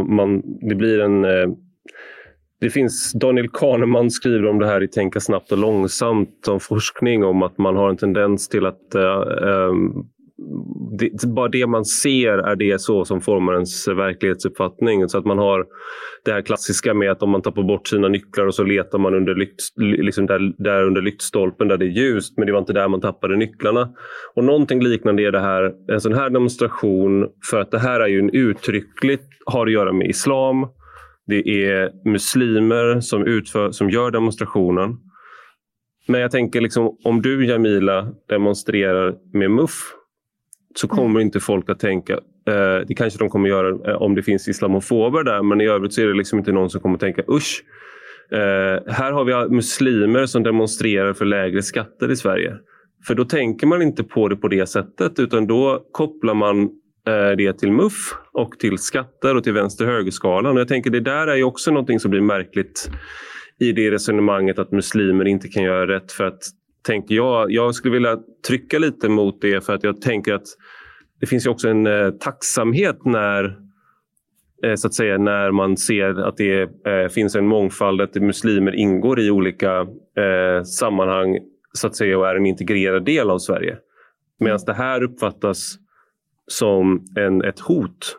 man, 0.09 0.43
det 0.69 0.75
blir 0.75 1.01
en 1.01 1.25
eh, 1.25 1.57
det 2.61 2.71
finns, 2.71 3.13
Daniel 3.13 3.49
Kahneman 3.49 4.11
skriver 4.11 4.47
om 4.47 4.59
det 4.59 4.67
här 4.67 4.83
i 4.83 4.89
Tänka 4.89 5.21
snabbt 5.21 5.53
och 5.53 5.59
långsamt 5.59 6.49
om 6.49 6.61
forskning 6.61 7.25
om 7.25 7.43
att 7.43 7.59
man 7.59 7.77
har 7.77 7.91
en 7.91 7.97
tendens 7.97 8.49
till 8.49 8.67
att 8.67 8.95
äh, 8.95 9.73
det, 10.99 11.27
bara 11.27 11.49
det 11.49 11.67
man 11.67 11.85
ser 11.85 12.39
är 12.39 12.57
det 12.57 12.81
så 12.81 13.05
som 13.05 13.21
formar 13.21 13.53
ens 13.53 13.89
verklighetsuppfattning. 13.89 15.09
Så 15.09 15.19
att 15.19 15.25
man 15.25 15.39
har 15.39 15.67
det 16.25 16.33
här 16.33 16.43
klassiska 16.43 16.95
med 16.95 17.11
att 17.11 17.23
om 17.23 17.31
man 17.31 17.43
tappar 17.43 17.63
bort 17.63 17.89
sina 17.89 18.09
nycklar 18.09 18.47
och 18.47 18.55
så 18.55 18.63
letar 18.63 18.99
man 18.99 19.15
under, 19.15 19.35
lykt, 19.35 19.61
liksom 19.77 20.27
där, 20.27 20.63
där 20.63 20.85
under 20.85 21.03
lyktstolpen 21.03 21.69
där 21.69 21.77
det 21.77 21.85
är 21.85 21.89
ljust, 21.89 22.37
men 22.37 22.47
det 22.47 22.53
var 22.53 22.59
inte 22.59 22.73
där 22.73 22.89
man 22.89 23.01
tappade 23.01 23.37
nycklarna. 23.37 23.89
Och 24.35 24.45
någonting 24.45 24.83
liknande 24.85 25.23
är 25.23 25.33
det 25.33 25.41
här, 25.41 25.73
en 25.93 26.01
sån 26.01 26.15
här 26.15 26.31
demonstration, 26.31 27.27
för 27.51 27.61
att 27.61 27.71
det 27.71 27.79
här 27.79 28.01
är 28.01 28.09
ju 28.09 28.19
en 28.19 28.31
uttryckligt, 28.31 29.25
har 29.47 29.67
att 29.67 29.73
göra 29.73 29.93
med 29.93 30.09
islam, 30.09 30.67
det 31.27 31.65
är 31.65 32.09
muslimer 32.09 33.01
som, 33.01 33.27
utför, 33.27 33.71
som 33.71 33.91
gör 33.91 34.11
demonstrationen. 34.11 34.97
Men 36.09 36.21
jag 36.21 36.31
tänker 36.31 36.61
liksom, 36.61 36.97
om 37.05 37.23
du 37.23 37.47
Jamila 37.47 38.13
demonstrerar 38.29 39.15
med 39.33 39.51
muff 39.51 39.95
så 40.75 40.89
kommer 40.89 41.11
mm. 41.11 41.21
inte 41.21 41.41
folk 41.41 41.71
att 41.71 41.79
tänka, 41.79 42.13
eh, 42.49 42.87
det 42.89 42.95
kanske 42.97 43.19
de 43.19 43.29
kommer 43.31 43.49
göra 43.49 43.91
eh, 43.91 44.03
om 44.03 44.15
det 44.15 44.23
finns 44.23 44.49
islamofober 44.49 45.23
där, 45.23 45.43
men 45.43 45.61
i 45.61 45.67
övrigt 45.67 45.93
så 45.93 46.03
är 46.03 46.07
det 46.07 46.15
liksom 46.15 46.39
inte 46.39 46.53
någon 46.53 46.71
som 46.71 46.81
kommer 46.81 46.99
tänka 46.99 47.23
usch. 47.29 47.65
Eh, 48.33 48.93
här 48.93 49.13
har 49.13 49.25
vi 49.25 49.55
muslimer 49.55 50.27
som 50.27 50.43
demonstrerar 50.43 51.13
för 51.13 51.25
lägre 51.25 51.63
skatter 51.63 52.11
i 52.11 52.17
Sverige. 52.17 52.57
För 53.07 53.15
då 53.15 53.25
tänker 53.25 53.67
man 53.67 53.83
inte 53.83 54.05
på 54.05 54.29
det 54.29 54.37
på 54.37 54.49
det 54.49 54.67
sättet 54.67 55.19
utan 55.19 55.47
då 55.47 55.87
kopplar 55.93 56.35
man 56.35 56.71
Eh, 57.07 57.37
det 57.37 57.59
till 57.59 57.73
MUF 57.73 58.15
och 58.33 58.59
till 58.59 58.79
skatter 58.79 59.37
och 59.37 59.45
till 59.45 59.53
vänster-högerskalan. 59.53 60.57
Jag 60.57 60.69
tänker 60.69 60.91
det 60.91 61.01
där 61.01 61.27
är 61.27 61.37
ju 61.37 61.45
också 61.45 61.71
någonting 61.71 62.01
som 62.01 62.11
blir 62.11 62.21
märkligt 62.21 62.91
i 63.61 63.73
det 63.73 63.91
resonemanget 63.91 64.59
att 64.59 64.73
muslimer 64.73 65.25
inte 65.25 65.49
kan 65.49 65.63
göra 65.63 65.87
rätt 65.87 66.13
för 66.13 66.25
att 66.25 66.43
tänker 66.83 67.15
jag. 67.15 67.53
Jag 67.53 67.75
skulle 67.75 67.95
vilja 67.95 68.19
trycka 68.47 68.79
lite 68.79 69.09
mot 69.09 69.41
det 69.41 69.67
för 69.67 69.75
att 69.75 69.85
jag 69.85 70.01
tänker 70.01 70.35
att 70.35 70.47
det 71.21 71.27
finns 71.27 71.47
ju 71.47 71.51
också 71.51 71.69
en 71.69 71.87
eh, 71.87 72.11
tacksamhet 72.11 73.05
när 73.05 73.57
eh, 74.65 74.75
så 74.75 74.87
att 74.87 74.95
säga 74.95 75.19
när 75.19 75.51
man 75.51 75.77
ser 75.77 76.29
att 76.29 76.37
det 76.37 76.63
eh, 76.63 77.09
finns 77.11 77.37
en 77.37 77.47
mångfald, 77.47 78.01
att 78.01 78.15
muslimer 78.15 78.75
ingår 78.75 79.21
i 79.21 79.31
olika 79.31 79.81
eh, 80.17 80.63
sammanhang 80.65 81.39
så 81.73 81.87
att 81.87 81.97
säga 81.97 82.19
och 82.19 82.29
är 82.29 82.35
en 82.35 82.47
integrerad 82.47 83.05
del 83.05 83.31
av 83.31 83.39
Sverige. 83.39 83.77
Medan 84.41 84.59
det 84.67 84.75
här 84.75 85.03
uppfattas 85.03 85.77
som 86.51 87.05
en, 87.17 87.45
ett 87.45 87.61
hot 87.61 88.17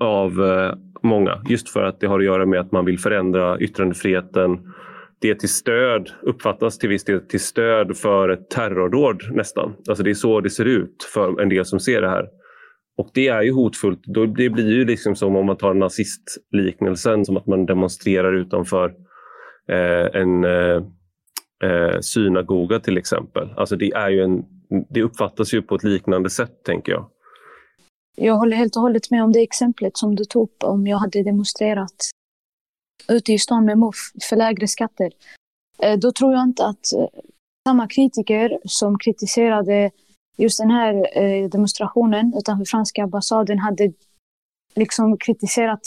av 0.00 0.44
eh, 0.44 0.74
många 1.02 1.42
just 1.48 1.68
för 1.68 1.82
att 1.82 2.00
det 2.00 2.06
har 2.06 2.18
att 2.18 2.24
göra 2.24 2.46
med 2.46 2.60
att 2.60 2.72
man 2.72 2.84
vill 2.84 2.98
förändra 2.98 3.60
yttrandefriheten 3.60 4.58
det 5.18 5.30
är 5.30 5.34
till 5.34 5.48
stöd, 5.48 6.10
uppfattas 6.22 6.78
till 6.78 6.88
viss 6.88 7.04
del 7.04 7.20
till 7.20 7.40
stöd 7.40 7.96
för 7.96 8.28
ett 8.28 8.50
terrordåd 8.50 9.22
nästan. 9.30 9.76
Alltså 9.88 10.04
det 10.04 10.10
är 10.10 10.14
så 10.14 10.40
det 10.40 10.50
ser 10.50 10.64
ut 10.64 11.10
för 11.14 11.40
en 11.40 11.48
del 11.48 11.64
som 11.64 11.80
ser 11.80 12.02
det 12.02 12.08
här. 12.08 12.26
Och 12.98 13.10
det 13.14 13.28
är 13.28 13.42
ju 13.42 13.52
hotfullt. 13.52 14.00
Det 14.36 14.50
blir 14.50 14.70
ju 14.70 14.84
liksom 14.84 15.16
som 15.16 15.36
om 15.36 15.46
man 15.46 15.56
tar 15.56 15.74
nazistliknelsen, 15.74 17.24
som 17.24 17.36
att 17.36 17.46
man 17.46 17.66
demonstrerar 17.66 18.32
utanför 18.32 18.94
eh, 19.68 20.20
en 20.20 20.44
eh, 20.44 20.82
eh, 21.64 22.00
synagoga 22.00 22.80
till 22.80 22.98
exempel. 22.98 23.48
Alltså 23.56 23.76
det, 23.76 23.92
är 23.92 24.10
ju 24.10 24.20
en, 24.20 24.44
det 24.90 25.02
uppfattas 25.02 25.54
ju 25.54 25.62
på 25.62 25.74
ett 25.74 25.84
liknande 25.84 26.30
sätt, 26.30 26.64
tänker 26.64 26.92
jag. 26.92 27.10
Jag 28.18 28.36
håller 28.36 28.56
helt 28.56 28.76
och 28.76 28.82
hållet 28.82 29.10
med 29.10 29.24
om 29.24 29.32
det 29.32 29.42
exemplet 29.42 29.96
som 29.96 30.16
du 30.16 30.24
tog 30.24 30.42
upp 30.42 30.62
om 30.62 30.86
jag 30.86 30.98
hade 30.98 31.22
demonstrerat 31.22 32.10
ute 33.08 33.32
i 33.32 33.38
stan 33.38 33.64
med 33.64 33.78
MUF 33.78 33.96
för 34.28 34.36
lägre 34.36 34.68
skatter. 34.68 35.12
Eh, 35.78 35.98
då 35.98 36.12
tror 36.12 36.32
jag 36.32 36.42
inte 36.42 36.66
att 36.66 36.92
eh, 36.92 37.20
samma 37.68 37.88
kritiker 37.88 38.58
som 38.64 38.98
kritiserade 38.98 39.90
just 40.36 40.58
den 40.58 40.70
här 40.70 41.18
eh, 41.18 41.48
demonstrationen 41.48 42.34
utanför 42.36 42.64
franska 42.64 43.02
ambassaden 43.02 43.58
hade 43.58 43.92
liksom 44.74 45.16
kritiserat 45.18 45.80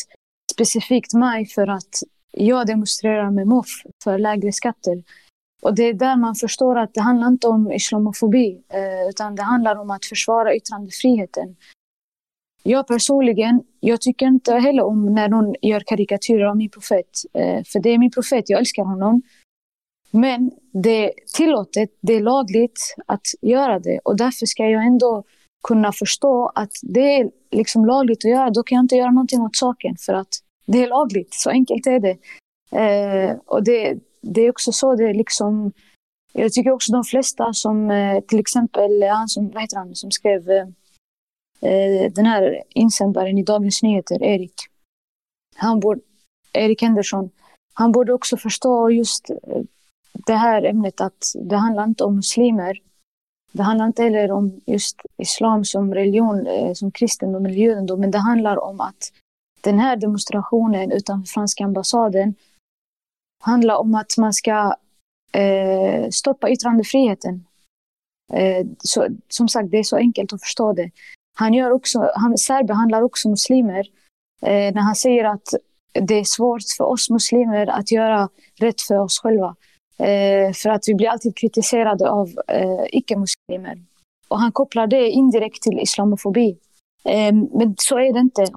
specifikt 0.52 1.14
mig 1.14 1.46
för 1.46 1.68
att 1.68 2.04
jag 2.32 2.68
demonstrerar 2.68 3.32
med 3.32 3.48
MUF 3.48 3.68
för 4.04 4.18
lägre 4.18 4.52
skatter. 4.52 5.04
Och 5.62 5.76
det 5.76 5.84
är 5.84 5.94
där 5.94 6.16
man 6.16 6.36
förstår 6.36 6.78
att 6.78 6.94
det 6.94 7.02
handlar 7.02 7.28
inte 7.28 7.48
om 7.48 7.72
islamofobi, 7.72 8.62
utan 9.10 9.36
det 9.36 9.44
handlar 9.44 9.76
om 9.76 9.90
att 9.90 10.06
försvara 10.06 10.56
yttrandefriheten. 10.56 11.56
Jag 12.64 12.88
personligen, 12.88 13.64
jag 13.80 14.02
tycker 14.02 14.26
inte 14.26 14.54
heller 14.54 14.84
om 14.84 15.14
när 15.14 15.28
någon 15.30 15.56
gör 15.62 15.80
karikatyrer 15.80 16.46
av 16.46 16.58
min 16.58 16.70
profet. 16.70 17.10
Eh, 17.34 17.64
för 17.64 17.80
det 17.80 17.90
är 17.90 17.98
min 17.98 18.12
profet, 18.12 18.50
jag 18.50 18.60
älskar 18.60 18.84
honom. 18.84 19.22
Men 20.12 20.52
det 20.74 21.06
är 21.06 21.12
tillåtet, 21.36 21.90
det 22.02 22.14
är 22.14 22.22
lagligt 22.22 22.96
att 23.06 23.28
göra 23.42 23.80
det. 23.80 24.00
Och 24.04 24.18
därför 24.18 24.46
ska 24.46 24.64
jag 24.64 24.86
ändå 24.86 25.24
kunna 25.64 25.92
förstå 25.92 26.52
att 26.56 26.72
det 26.82 27.16
är 27.16 27.30
liksom 27.52 27.86
lagligt 27.86 28.26
att 28.26 28.32
göra. 28.32 28.50
Då 28.50 28.64
kan 28.64 28.76
jag 28.76 28.84
inte 28.84 28.96
göra 28.96 29.12
någonting 29.12 29.42
åt 29.42 29.56
saken 29.56 29.96
för 30.00 30.14
att 30.14 30.34
det 30.66 30.84
är 30.84 30.88
lagligt. 30.88 31.34
Så 31.34 31.50
enkelt 31.50 31.88
är 31.88 32.00
det. 32.00 32.18
Eh, 32.72 33.36
och 33.46 33.64
det, 33.64 33.98
det 34.22 34.42
är 34.42 34.50
också 34.50 34.72
så 34.72 34.96
det 34.96 35.10
är 35.10 35.14
liksom... 35.14 35.72
Jag 36.34 36.54
tycker 36.54 36.72
också 36.72 36.92
de 36.92 37.04
flesta 37.04 37.54
som 37.54 37.92
eh, 37.92 38.20
till 38.22 38.40
exempel 38.40 39.04
han 39.04 39.28
som, 39.28 39.50
vad 39.50 39.62
heter 39.62 39.78
han, 39.78 39.96
som 39.96 40.12
skrev 40.12 40.50
eh, 40.50 40.68
Eh, 41.62 42.12
den 42.12 42.26
här 42.26 42.64
insändaren 42.70 43.38
i 43.38 43.44
Dagens 43.44 43.84
Nyheter, 43.84 44.24
Erik. 44.24 44.54
Han 45.56 45.80
borde, 45.80 46.02
Erik 46.54 46.82
Henderson. 46.82 47.30
han 47.74 47.92
borde 47.92 48.14
också 48.14 48.38
förstå 48.38 48.92
just 48.92 49.30
eh, 49.30 49.62
det 50.14 50.36
här 50.36 50.64
ämnet 50.64 51.02
att 51.02 51.34
det 51.36 51.56
handlar 51.56 51.84
inte 51.84 52.04
om 52.04 52.16
muslimer. 52.16 52.82
Det 53.52 53.64
handlar 53.64 53.86
inte 53.86 54.04
heller 54.04 54.32
om 54.32 54.62
just 54.66 55.02
islam 55.18 55.66
som 55.66 55.94
religion, 55.94 56.48
eh, 56.48 56.74
som 56.74 56.92
kristendom 56.92 57.46
eller 57.46 57.56
judendom, 57.56 58.00
men 58.00 58.12
det 58.12 58.18
handlar 58.18 58.64
om 58.64 58.82
att 58.82 59.12
den 59.62 59.80
här 59.80 59.96
demonstrationen 59.96 60.92
utanför 60.92 61.34
franska 61.34 61.64
ambassaden 61.64 62.36
handlar 63.44 63.76
om 63.76 63.96
att 63.96 64.18
man 64.18 64.34
ska 64.34 64.76
eh, 65.32 66.10
stoppa 66.10 66.50
yttrandefriheten. 66.50 67.46
Eh, 68.34 68.68
så, 68.80 69.08
som 69.30 69.48
sagt, 69.48 69.72
det 69.72 69.78
är 69.78 69.84
så 69.84 69.98
enkelt 69.98 70.34
att 70.34 70.42
förstå 70.42 70.74
det. 70.74 70.92
Han, 71.40 71.54
gör 71.54 71.72
också, 71.72 72.12
han 72.16 72.38
särbehandlar 72.38 73.02
också 73.02 73.30
muslimer 73.30 73.86
eh, 74.42 74.74
när 74.74 74.82
han 74.82 74.96
säger 74.96 75.24
att 75.26 75.54
det 75.94 76.14
är 76.14 76.24
svårt 76.24 76.64
för 76.78 76.84
oss 76.84 77.10
muslimer 77.10 77.68
att 77.68 77.92
göra 77.92 78.30
rätt 78.60 78.82
för 78.82 78.98
oss 78.98 79.20
själva. 79.20 79.56
Eh, 80.00 80.54
för 80.54 80.70
att 80.70 80.84
vi 80.88 80.96
blir 80.96 81.10
alltid 81.10 81.38
kritiserade 81.38 82.10
av 82.10 82.28
eh, 82.48 82.86
icke-muslimer. 82.92 83.78
Och 84.28 84.40
han 84.40 84.52
kopplar 84.52 84.88
det 84.88 85.10
indirekt 85.10 85.62
till 85.64 85.80
islamofobi. 85.80 86.58
Eh, 87.06 87.34
men 87.34 87.76
så 87.78 88.00
är 88.00 88.14
det 88.14 88.20
inte. 88.20 88.48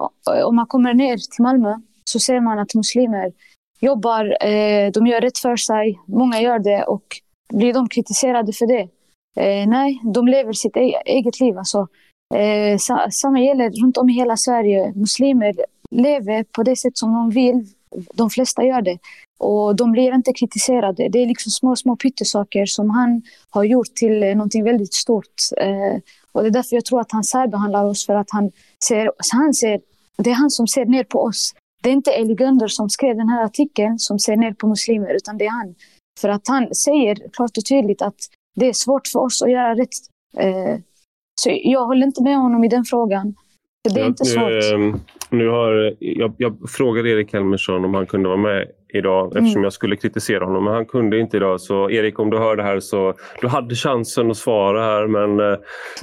Om 0.44 0.56
man 0.56 0.66
kommer 0.66 0.94
ner 0.94 1.16
till 1.16 1.42
Malmö 1.42 1.74
så 2.04 2.18
ser 2.18 2.40
man 2.40 2.58
att 2.58 2.74
muslimer 2.74 3.32
jobbar, 3.80 4.46
eh, 4.46 4.90
de 4.92 5.06
gör 5.06 5.20
rätt 5.20 5.38
för 5.38 5.56
sig, 5.56 6.00
många 6.06 6.40
gör 6.40 6.58
det 6.58 6.84
och 6.84 7.06
blir 7.48 7.72
de 7.72 7.88
kritiserade 7.88 8.52
för 8.52 8.66
det? 8.66 8.88
Eh, 9.36 9.68
nej, 9.68 10.00
de 10.14 10.28
lever 10.28 10.52
sitt 10.52 10.76
e 10.76 11.02
eget 11.06 11.40
liv. 11.40 11.58
Alltså, 11.58 11.88
eh, 12.32 12.78
samma 13.10 13.40
gäller 13.40 13.70
runt 13.70 13.96
om 13.96 14.10
i 14.10 14.12
hela 14.12 14.36
Sverige. 14.36 14.92
Muslimer 14.94 15.54
lever 15.90 16.44
på 16.44 16.62
det 16.62 16.76
sätt 16.76 16.98
som 16.98 17.14
de 17.14 17.30
vill. 17.30 17.66
De 18.14 18.30
flesta 18.30 18.64
gör 18.64 18.82
det. 18.82 18.98
Och 19.38 19.76
de 19.76 19.92
blir 19.92 20.14
inte 20.14 20.32
kritiserade. 20.32 21.08
Det 21.08 21.18
är 21.18 21.26
liksom 21.26 21.50
små, 21.50 21.76
små 21.76 21.96
pyttesaker 21.96 22.66
som 22.66 22.90
han 22.90 23.22
har 23.50 23.64
gjort 23.64 23.94
till 23.94 24.22
eh, 24.22 24.34
någonting 24.34 24.64
väldigt 24.64 24.94
stort. 24.94 25.34
Eh, 25.56 26.00
och 26.32 26.42
det 26.42 26.48
är 26.48 26.50
därför 26.50 26.76
jag 26.76 26.84
tror 26.84 27.00
att 27.00 27.12
han 27.12 27.24
särbehandlar 27.24 27.84
oss 27.84 28.06
för 28.06 28.14
att 28.14 28.30
han 28.30 28.50
ser, 28.84 29.10
han 29.32 29.54
ser, 29.54 29.80
det 30.16 30.30
är 30.30 30.34
han 30.34 30.50
som 30.50 30.66
ser 30.66 30.84
ner 30.84 31.04
på 31.04 31.18
oss. 31.18 31.54
Det 31.82 31.88
är 31.88 31.92
inte 31.92 32.10
Eli 32.10 32.34
Gunder 32.34 32.68
som 32.68 32.90
skrev 32.90 33.16
den 33.16 33.28
här 33.28 33.44
artikeln 33.44 33.98
som 33.98 34.18
ser 34.18 34.36
ner 34.36 34.52
på 34.52 34.66
muslimer, 34.66 35.14
utan 35.14 35.38
det 35.38 35.46
är 35.46 35.50
han. 35.50 35.74
För 36.20 36.28
att 36.28 36.48
han 36.48 36.74
säger 36.74 37.28
klart 37.32 37.58
och 37.58 37.64
tydligt 37.64 38.02
att 38.02 38.16
det 38.54 38.68
är 38.68 38.72
svårt 38.72 39.08
för 39.08 39.18
oss 39.18 39.42
att 39.42 39.50
göra 39.50 39.74
rätt. 39.74 39.88
Eh, 40.36 40.78
så 41.42 41.60
jag 41.62 41.86
håller 41.86 42.06
inte 42.06 42.22
med 42.22 42.36
honom 42.36 42.64
i 42.64 42.68
den 42.68 42.84
frågan. 42.84 43.34
Det 43.84 44.00
är 44.00 44.02
ja, 44.02 44.06
inte 44.06 44.24
svårt. 44.24 44.50
Nu, 44.50 44.94
nu 45.30 45.48
har, 45.48 45.96
jag, 45.98 46.34
jag 46.38 46.56
frågade 46.68 47.10
Erik 47.10 47.32
Helmersson 47.32 47.84
om 47.84 47.94
han 47.94 48.06
kunde 48.06 48.28
vara 48.28 48.38
med 48.38 48.66
idag 48.94 49.26
eftersom 49.26 49.46
mm. 49.46 49.62
jag 49.62 49.72
skulle 49.72 49.96
kritisera 49.96 50.44
honom. 50.44 50.64
Men 50.64 50.74
han 50.74 50.86
kunde 50.86 51.18
inte 51.18 51.36
idag. 51.36 51.60
Så 51.60 51.90
Erik, 51.90 52.18
om 52.18 52.30
du 52.30 52.38
hör 52.38 52.56
det 52.56 52.62
här 52.62 52.80
så 52.80 53.14
du 53.40 53.48
hade 53.48 53.74
chansen 53.74 54.30
att 54.30 54.36
svara 54.36 54.84
här 54.84 55.06
men, 55.06 55.52
eh, 55.52 55.58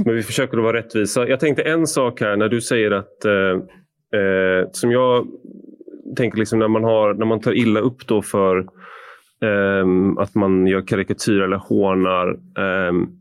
men 0.05 0.15
vi 0.15 0.23
försöker 0.23 0.57
att 0.57 0.63
vara 0.63 0.77
rättvisa. 0.77 1.27
Jag 1.27 1.39
tänkte 1.39 1.63
en 1.63 1.87
sak 1.87 2.21
här 2.21 2.35
när 2.35 2.49
du 2.49 2.61
säger 2.61 2.91
att 2.91 3.25
eh, 3.25 3.33
eh, 4.19 4.69
som 4.71 4.91
jag 4.91 5.27
tänker 6.17 6.37
liksom 6.37 6.59
när 6.59 6.67
man, 6.67 6.83
har, 6.83 7.13
när 7.13 7.25
man 7.25 7.39
tar 7.39 7.53
illa 7.53 7.79
upp 7.79 8.07
då 8.07 8.21
för 8.21 8.57
eh, 9.43 9.85
att 10.17 10.35
man 10.35 10.67
gör 10.67 10.81
karikatyr 10.81 11.41
eller 11.41 11.57
hånar 11.57 12.37
ehm, 12.57 13.18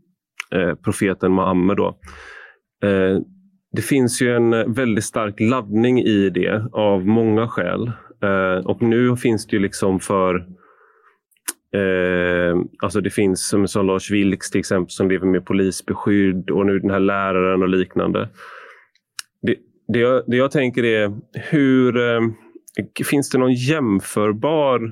eh, 0.54 0.74
profeten 0.74 1.34
Muhammed. 1.34 1.76
Då. 1.76 1.98
Eh, 2.82 3.20
det 3.72 3.82
finns 3.82 4.22
ju 4.22 4.36
en 4.36 4.52
eh, 4.52 4.66
väldigt 4.66 5.04
stark 5.04 5.40
laddning 5.40 6.00
i 6.00 6.30
det 6.30 6.64
av 6.72 7.06
många 7.06 7.48
skäl. 7.48 7.92
Eh, 8.22 8.66
och 8.66 8.82
nu 8.82 9.16
finns 9.16 9.46
det 9.46 9.56
ju 9.56 9.62
liksom 9.62 10.00
för 10.00 10.34
eh, 11.74 12.56
alltså 12.82 13.00
det 13.00 13.10
finns 13.10 13.48
som, 13.48 13.68
som 13.68 13.86
Lars 13.86 14.10
Vilks 14.10 14.50
till 14.50 14.58
exempel 14.58 14.90
som 14.90 15.08
lever 15.08 15.26
med 15.26 15.46
polisbeskydd 15.46 16.50
och 16.50 16.66
nu 16.66 16.78
den 16.78 16.90
här 16.90 17.00
läraren 17.00 17.62
och 17.62 17.68
liknande. 17.68 18.28
Det, 19.42 19.56
det, 19.92 19.98
jag, 19.98 20.22
det 20.26 20.36
jag 20.36 20.50
tänker 20.50 20.84
är 20.84 21.12
hur 21.50 21.96
eh, 21.96 22.20
finns 23.10 23.30
det 23.30 23.38
någon 23.38 23.54
jämförbar 23.54 24.84
eh, 24.84 24.90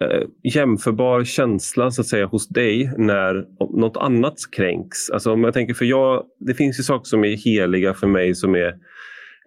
Eh, 0.00 0.22
jämförbar 0.54 1.24
känsla 1.24 1.90
så 1.90 2.00
att 2.00 2.06
säga 2.06 2.26
hos 2.26 2.48
dig 2.48 2.92
när 2.98 3.44
något 3.80 3.96
annat 3.96 4.34
kränks? 4.56 5.10
Alltså 5.10 5.32
om 5.32 5.44
jag 5.44 5.54
tänker 5.54 5.74
för 5.74 5.84
jag, 5.84 6.24
det 6.40 6.54
finns 6.54 6.78
ju 6.78 6.82
saker 6.82 7.04
som 7.04 7.24
är 7.24 7.36
heliga 7.36 7.94
för 7.94 8.06
mig 8.06 8.34
som 8.34 8.54
är 8.54 8.74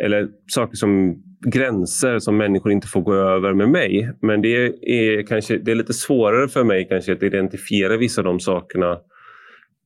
eller 0.04 0.28
saker 0.48 0.76
som 0.76 1.24
gränser 1.46 2.20
som 2.20 2.38
människor 2.38 2.72
inte 2.72 2.88
får 2.88 3.02
gå 3.02 3.14
över 3.14 3.54
med 3.54 3.70
mig. 3.70 4.12
Men 4.22 4.42
det 4.42 4.66
är, 4.82 5.28
kanske, 5.28 5.58
det 5.58 5.72
är 5.72 5.76
lite 5.76 5.94
svårare 5.94 6.48
för 6.48 6.64
mig 6.64 6.88
kanske 6.90 7.14
att 7.14 7.24
identifiera 7.24 7.98
vissa 7.98 8.22
av 8.22 8.26
de 8.26 8.40
sakerna 8.40 8.98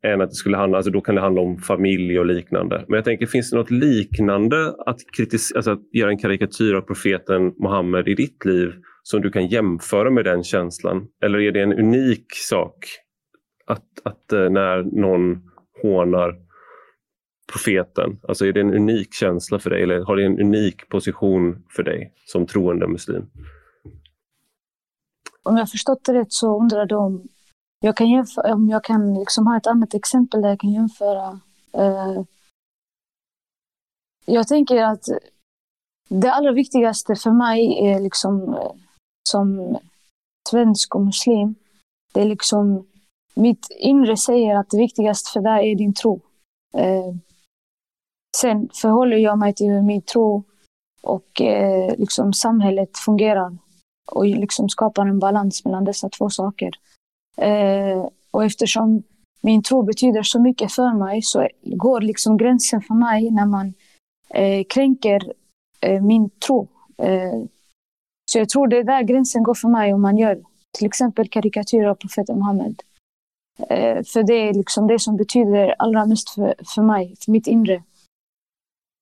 än 0.03 0.21
att 0.21 0.29
det 0.29 0.35
skulle 0.35 0.57
handla, 0.57 0.77
alltså 0.77 0.91
då 0.91 1.01
kan 1.01 1.15
det 1.15 1.21
handla 1.21 1.41
om 1.41 1.57
familj 1.57 2.19
och 2.19 2.25
liknande. 2.25 2.85
Men 2.87 2.95
jag 2.95 3.05
tänker, 3.05 3.25
finns 3.25 3.51
det 3.51 3.57
något 3.57 3.71
liknande 3.71 4.73
att, 4.85 4.97
kritis- 5.17 5.55
alltså 5.55 5.71
att 5.71 5.79
göra 5.93 6.09
en 6.09 6.17
karikatyr 6.17 6.73
av 6.73 6.81
profeten 6.81 7.53
Muhammed 7.59 8.07
i 8.07 8.13
ditt 8.13 8.45
liv 8.45 8.73
som 9.03 9.21
du 9.21 9.31
kan 9.31 9.47
jämföra 9.47 10.09
med 10.09 10.25
den 10.25 10.43
känslan? 10.43 11.07
Eller 11.23 11.39
är 11.39 11.51
det 11.51 11.61
en 11.61 11.73
unik 11.73 12.25
sak 12.33 12.85
att, 13.65 13.87
att 14.03 14.31
eh, 14.33 14.49
när 14.49 14.83
någon 14.83 15.51
hånar 15.81 16.35
profeten? 17.51 18.19
Alltså 18.27 18.45
är 18.45 18.53
det 18.53 18.61
en 18.61 18.73
unik 18.73 19.13
känsla 19.13 19.59
för 19.59 19.69
dig 19.69 19.83
eller 19.83 20.01
har 20.01 20.15
det 20.15 20.25
en 20.25 20.39
unik 20.39 20.89
position 20.89 21.63
för 21.75 21.83
dig 21.83 22.13
som 22.25 22.45
troende 22.45 22.87
muslim? 22.87 23.29
Om 25.43 25.57
jag 25.57 25.69
förstått 25.69 26.05
det 26.05 26.13
rätt 26.13 26.33
så 26.33 26.61
undrar 26.61 26.85
du 26.85 26.95
om 26.95 27.27
jag 27.83 27.97
kan, 27.97 28.09
jämföra, 28.09 28.53
om 28.53 28.69
jag 28.69 28.83
kan 28.83 29.13
liksom 29.13 29.47
ha 29.47 29.57
ett 29.57 29.67
annat 29.67 29.93
exempel 29.93 30.41
där 30.41 30.49
jag 30.49 30.59
kan 30.59 30.71
jämföra. 30.71 31.39
Eh, 31.73 32.21
jag 34.25 34.47
tänker 34.47 34.83
att 34.83 35.03
det 36.09 36.31
allra 36.31 36.51
viktigaste 36.51 37.15
för 37.15 37.31
mig 37.31 37.87
är 37.87 37.99
liksom 37.99 38.53
eh, 38.53 38.71
som 39.29 39.77
svensk 40.49 40.95
och 40.95 41.01
muslim. 41.01 41.55
Det 42.13 42.21
är 42.21 42.25
liksom 42.25 42.87
mitt 43.35 43.67
inre 43.79 44.17
säger 44.17 44.55
att 44.55 44.69
det 44.69 44.77
viktigaste 44.77 45.31
för 45.33 45.41
dig 45.41 45.71
är 45.71 45.75
din 45.75 45.93
tro. 45.93 46.21
Eh, 46.73 47.15
Sen 48.37 48.69
förhåller 48.73 49.17
jag 49.17 49.37
mig 49.37 49.53
till 49.53 49.67
hur 49.67 49.81
min 49.81 50.01
tro 50.01 50.43
och 51.01 51.41
eh, 51.41 51.95
liksom 51.97 52.33
samhället 52.33 52.97
fungerar 52.97 53.57
och 54.11 54.25
liksom 54.25 54.69
skapar 54.69 55.05
en 55.05 55.19
balans 55.19 55.65
mellan 55.65 55.83
dessa 55.83 56.09
två 56.09 56.29
saker. 56.29 56.71
Eh, 57.37 58.07
och 58.31 58.43
eftersom 58.43 59.03
min 59.41 59.63
tro 59.63 59.83
betyder 59.83 60.23
så 60.23 60.41
mycket 60.41 60.71
för 60.71 60.93
mig 60.93 61.21
så 61.21 61.47
går 61.61 62.01
liksom 62.01 62.37
gränsen 62.37 62.81
för 62.81 62.93
mig 62.93 63.31
när 63.31 63.45
man 63.45 63.73
eh, 64.29 64.63
kränker 64.69 65.33
eh, 65.81 66.01
min 66.01 66.29
tro. 66.29 66.67
Eh, 66.97 67.41
så 68.31 68.37
jag 68.37 68.49
tror 68.49 68.67
det 68.67 68.77
är 68.77 68.83
där 68.83 69.03
gränsen 69.03 69.43
går 69.43 69.53
för 69.53 69.67
mig 69.67 69.93
om 69.93 70.01
man 70.01 70.17
gör 70.17 70.43
till 70.77 70.87
exempel 70.87 71.29
karikatyrer 71.29 71.85
av 71.85 71.95
profeten 71.95 72.39
Muhammed. 72.39 72.81
Eh, 73.69 74.03
för 74.03 74.23
det 74.23 74.33
är 74.33 74.53
liksom 74.53 74.87
det 74.87 74.99
som 74.99 75.17
betyder 75.17 75.75
allra 75.79 76.05
mest 76.05 76.29
för, 76.29 76.55
för 76.75 76.81
mig, 76.81 77.15
för 77.25 77.31
mitt 77.31 77.47
inre. 77.47 77.83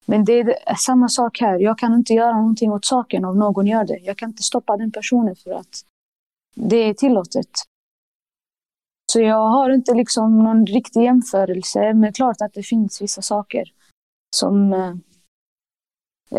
Men 0.05 0.25
det 0.25 0.39
är 0.39 0.75
samma 0.75 1.09
sak 1.09 1.39
här. 1.41 1.59
Jag 1.59 1.77
kan 1.77 1.93
inte 1.93 2.13
göra 2.13 2.37
någonting 2.37 2.71
åt 2.71 2.85
saken 2.85 3.25
om 3.25 3.39
någon 3.39 3.67
gör 3.67 3.85
det. 3.85 3.97
Jag 3.97 4.17
kan 4.17 4.29
inte 4.29 4.43
stoppa 4.43 4.77
den 4.77 4.91
personen 4.91 5.35
för 5.35 5.51
att 5.51 5.81
det 6.55 6.77
är 6.77 6.93
tillåtet. 6.93 7.49
Så 9.11 9.19
jag 9.19 9.47
har 9.49 9.69
inte 9.69 9.93
liksom 9.93 10.43
någon 10.43 10.65
riktig 10.65 11.03
jämförelse, 11.03 11.93
men 11.93 12.13
klart 12.13 12.41
att 12.41 12.53
det 12.53 12.63
finns 12.63 13.01
vissa 13.01 13.21
saker 13.21 13.63
som 14.35 14.73
eh, 14.73 14.95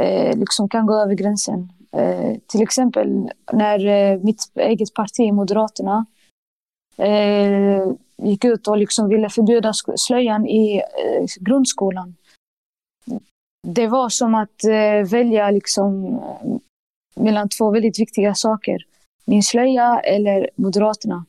eh 0.01 0.39
liksom 0.39 0.69
kan 0.69 0.87
gå 0.87 0.95
över 0.95 1.15
gränsen. 1.15 1.73
Eh, 1.93 2.37
till 2.47 2.63
exempel 2.63 3.31
när 3.53 3.87
eh, 3.87 4.19
mitt 4.19 4.53
eget 4.55 4.95
parti, 4.95 5.33
Moderaterna, 5.33 6.07
eh, 6.97 7.93
gick 8.17 8.45
ut 8.45 8.69
och 8.69 8.77
liksom 8.79 9.09
ville 9.09 9.29
förbjuda 9.29 9.73
slöjan 9.97 10.47
i 10.47 10.77
eh, 10.77 11.25
grundskolan 11.41 12.15
det 13.63 13.87
var 13.87 14.09
som 14.09 14.35
att 14.35 14.65
eh, 14.65 15.11
välja 15.11 15.51
liksom, 15.51 16.07
eh, 16.07 17.23
mellan 17.23 17.49
två 17.49 17.71
väldigt 17.71 18.01
viktiga 18.01 18.35
saker. 18.35 18.87
Min 19.25 19.43
slöja 19.43 20.01
eller 20.01 20.51
Moderaterna. 20.55 21.25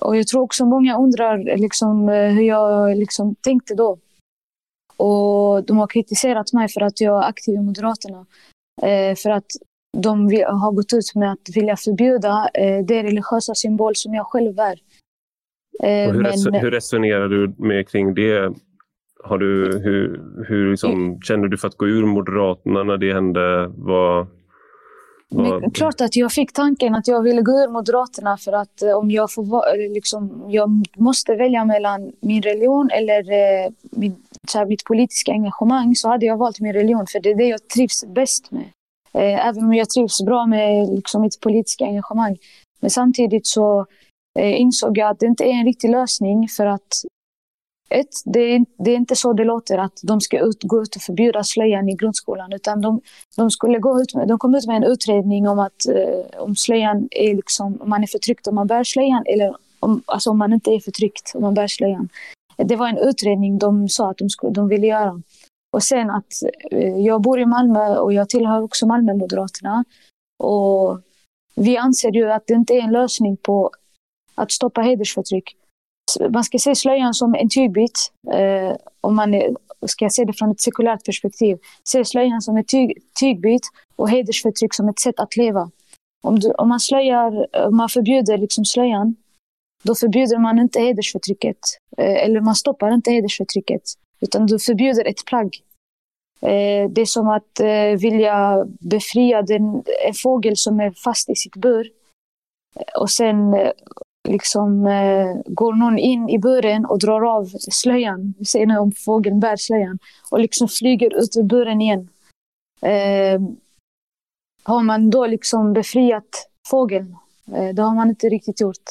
Och 0.00 0.16
jag 0.16 0.26
tror 0.26 0.42
också 0.42 0.66
många 0.66 0.98
undrar 0.98 1.56
liksom, 1.58 2.08
eh, 2.08 2.30
hur 2.30 2.42
jag 2.42 2.96
liksom, 2.96 3.34
tänkte 3.34 3.74
då. 3.74 3.98
Och 4.96 5.64
de 5.64 5.78
har 5.78 5.86
kritiserat 5.86 6.52
mig 6.52 6.68
för 6.68 6.80
att 6.80 7.00
jag 7.00 7.24
är 7.24 7.28
aktiv 7.28 7.54
i 7.54 7.60
Moderaterna. 7.60 8.26
Eh, 8.82 9.16
för 9.16 9.30
att 9.30 9.46
de 9.98 10.22
har 10.46 10.72
gått 10.72 10.92
ut 10.92 11.14
med 11.14 11.32
att 11.32 11.56
vilja 11.56 11.76
förbjuda 11.76 12.48
eh, 12.54 12.84
det 12.84 13.02
religiösa 13.02 13.54
symbol 13.54 13.96
som 13.96 14.14
jag 14.14 14.26
själv 14.26 14.58
är. 14.58 14.78
Eh, 15.82 16.12
hur, 16.12 16.22
men... 16.22 16.54
hur 16.60 16.70
resonerar 16.70 17.28
du 17.28 17.54
med 17.58 17.88
kring 17.88 18.14
det 18.14 18.52
har 19.24 19.38
du, 19.38 19.80
hur 19.84 20.20
hur 20.48 20.70
liksom, 20.70 21.20
känner 21.22 21.48
du 21.48 21.58
för 21.58 21.68
att 21.68 21.76
gå 21.76 21.88
ur 21.88 22.06
Moderaterna 22.06 22.82
när 22.82 22.96
det 22.96 23.12
hände? 23.12 23.72
Vad... 23.76 24.26
Men 25.34 25.70
klart 25.70 26.00
att 26.00 26.16
jag 26.16 26.32
fick 26.32 26.52
tanken 26.52 26.94
att 26.94 27.08
jag 27.08 27.22
ville 27.22 27.42
gå 27.42 27.52
ur 27.52 27.68
Moderaterna 27.68 28.36
för 28.36 28.52
att 28.52 28.82
eh, 28.82 28.92
om 28.92 29.10
jag 29.10 29.32
får 29.32 29.94
liksom, 29.94 30.44
jag 30.48 30.84
måste 30.96 31.34
välja 31.34 31.64
mellan 31.64 32.12
min 32.20 32.42
religion 32.42 32.90
eller 32.90 33.32
eh, 33.32 33.70
min, 33.80 34.16
här, 34.54 34.66
mitt 34.66 34.84
politiska 34.84 35.32
engagemang 35.32 35.94
så 35.94 36.08
hade 36.08 36.26
jag 36.26 36.36
valt 36.36 36.60
min 36.60 36.72
religion 36.72 37.06
för 37.06 37.20
det 37.20 37.30
är 37.30 37.34
det 37.34 37.48
jag 37.48 37.68
trivs 37.68 38.04
bäst 38.04 38.50
med. 38.50 38.64
Eh, 39.12 39.46
även 39.46 39.64
om 39.64 39.74
jag 39.74 39.90
trivs 39.90 40.22
bra 40.22 40.46
med 40.46 40.88
liksom, 40.88 41.22
mitt 41.22 41.40
politiska 41.40 41.84
engagemang. 41.84 42.36
Men 42.80 42.90
samtidigt 42.90 43.46
så 43.46 43.86
insåg 44.38 44.98
jag 44.98 45.10
att 45.10 45.18
det 45.18 45.26
inte 45.26 45.44
är 45.44 45.52
en 45.52 45.64
riktig 45.64 45.90
lösning 45.90 46.48
för 46.48 46.66
att 46.66 47.02
ett, 47.92 48.22
det 48.24 48.40
är, 48.40 48.64
det 48.78 48.90
är 48.90 48.96
inte 48.96 49.16
så 49.16 49.32
det 49.32 49.44
låter 49.44 49.78
att 49.78 50.00
de 50.02 50.20
ska 50.20 50.40
ut, 50.40 50.62
gå 50.62 50.82
ut 50.82 50.96
och 50.96 51.02
förbjuda 51.02 51.44
slöjan 51.44 51.88
i 51.88 51.94
grundskolan. 51.94 52.52
Utan 52.52 52.80
de, 52.80 53.00
de, 53.36 53.50
skulle 53.50 53.78
gå 53.78 54.00
ut 54.00 54.14
med, 54.14 54.28
de 54.28 54.38
kom 54.38 54.54
ut 54.54 54.66
med 54.66 54.76
en 54.76 54.84
utredning 54.84 55.48
om 55.48 55.58
att 55.58 55.86
eh, 55.88 56.40
om 56.40 56.56
slöjan 56.56 57.08
är 57.10 57.34
liksom, 57.34 57.78
om 57.82 57.90
man 57.90 58.02
är 58.02 58.06
förtryckt 58.06 58.46
om 58.46 58.54
man 58.54 58.66
bär 58.66 58.84
slöjan 58.84 59.24
eller 59.26 59.56
om, 59.80 60.02
alltså 60.06 60.30
om 60.30 60.38
man 60.38 60.52
inte 60.52 60.70
är 60.70 60.80
förtryckt 60.80 61.32
om 61.34 61.42
man 61.42 61.54
bär 61.54 61.66
slöjan. 61.66 62.08
Det 62.56 62.76
var 62.76 62.88
en 62.88 62.98
utredning 62.98 63.58
de 63.58 63.88
sa 63.88 64.10
att 64.10 64.18
de, 64.18 64.30
skulle, 64.30 64.52
de 64.52 64.68
ville 64.68 64.86
göra. 64.86 65.22
Och 65.72 65.82
sen 65.82 66.10
att 66.10 66.32
eh, 66.70 66.98
jag 66.98 67.20
bor 67.20 67.40
i 67.40 67.46
Malmö 67.46 67.96
och 67.96 68.12
jag 68.12 68.28
tillhör 68.28 68.62
också 68.62 68.86
Malmö-moderaterna. 68.86 69.84
Och 70.38 71.00
vi 71.54 71.76
anser 71.76 72.12
ju 72.12 72.32
att 72.32 72.46
det 72.46 72.54
inte 72.54 72.74
är 72.74 72.80
en 72.80 72.92
lösning 72.92 73.36
på 73.36 73.70
att 74.34 74.52
stoppa 74.52 74.80
hedersförtryck 74.80 75.56
man 76.30 76.44
ska 76.44 76.58
se 76.58 76.74
slöjan 76.74 77.14
som 77.14 77.34
en 77.34 77.48
tygbit. 77.48 78.12
Eh, 78.32 78.76
om 79.00 79.16
man 79.16 79.34
är, 79.34 79.56
ska 79.86 80.08
se 80.10 80.24
det 80.24 80.32
från 80.32 80.50
ett 80.50 80.60
sekulärt 80.60 81.04
perspektiv. 81.04 81.58
Se 81.84 82.04
slöjan 82.04 82.42
som 82.42 82.56
en 82.56 82.64
tyg, 82.64 82.98
tygbit 83.20 83.62
och 83.96 84.10
hedersförtryck 84.10 84.74
som 84.74 84.88
ett 84.88 85.00
sätt 85.00 85.20
att 85.20 85.36
leva. 85.36 85.70
Om, 86.22 86.38
du, 86.38 86.50
om 86.50 86.68
man, 86.68 86.80
slöjar, 86.80 87.56
om 87.66 87.76
man 87.76 87.88
förbjuder 87.88 88.38
liksom 88.38 88.64
slöjan, 88.64 89.16
då 89.82 89.94
förbjuder 89.94 90.38
man 90.38 90.58
inte 90.58 90.80
hedersförtrycket. 90.80 91.58
Eh, 91.98 92.24
eller 92.24 92.40
man 92.40 92.54
stoppar 92.54 92.94
inte 92.94 93.10
hedersförtrycket. 93.10 93.82
Utan 94.20 94.46
du 94.46 94.58
förbjuder 94.58 95.04
ett 95.04 95.24
plagg. 95.24 95.62
Eh, 96.42 96.90
det 96.90 97.00
är 97.00 97.06
som 97.06 97.28
att 97.28 97.60
eh, 97.60 98.00
vilja 98.00 98.66
befria 98.80 99.42
den, 99.42 99.82
en 100.06 100.14
fågel 100.22 100.56
som 100.56 100.80
är 100.80 100.90
fast 101.04 101.30
i 101.30 101.36
sitt 101.36 101.56
bur. 101.56 101.90
Och 103.00 103.10
sen 103.10 103.54
eh, 103.54 103.70
liksom 104.28 104.86
eh, 104.86 105.36
går 105.46 105.72
någon 105.72 105.98
in 105.98 106.28
i 106.28 106.38
buren 106.38 106.84
och 106.84 106.98
drar 106.98 107.36
av 107.36 107.44
slöjan, 107.70 108.34
vi 108.38 108.44
säger 108.44 108.66
nu 108.66 108.78
om 108.78 108.92
fågeln 108.92 109.40
bär 109.40 109.56
slöjan, 109.56 109.98
och 110.30 110.40
liksom 110.40 110.68
flyger 110.68 111.22
ut 111.22 111.36
ur 111.36 111.42
buren 111.42 111.80
igen. 111.80 112.08
Eh, 112.80 113.40
har 114.62 114.82
man 114.82 115.10
då 115.10 115.26
liksom 115.26 115.72
befriat 115.72 116.48
fågeln? 116.68 117.16
Eh, 117.52 117.68
det 117.74 117.82
har 117.82 117.94
man 117.94 118.08
inte 118.08 118.28
riktigt 118.28 118.60
gjort. 118.60 118.84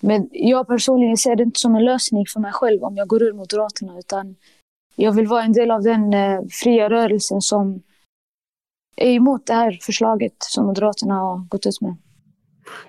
Men 0.00 0.28
jag 0.32 0.66
personligen 0.66 1.16
ser 1.16 1.36
det 1.36 1.42
inte 1.42 1.60
som 1.60 1.74
en 1.74 1.84
lösning 1.84 2.24
för 2.26 2.40
mig 2.40 2.52
själv 2.52 2.84
om 2.84 2.96
jag 2.96 3.08
går 3.08 3.22
ur 3.22 3.32
Moderaterna, 3.32 3.98
utan 3.98 4.36
jag 4.96 5.12
vill 5.12 5.26
vara 5.26 5.42
en 5.42 5.52
del 5.52 5.70
av 5.70 5.82
den 5.82 6.14
eh, 6.14 6.40
fria 6.50 6.90
rörelsen 6.90 7.40
som 7.40 7.82
är 8.96 9.10
emot 9.10 9.46
det 9.46 9.54
här 9.54 9.78
förslaget 9.82 10.34
som 10.38 10.66
Moderaterna 10.66 11.14
har 11.14 11.38
gått 11.48 11.66
ut 11.66 11.80
med. 11.80 11.96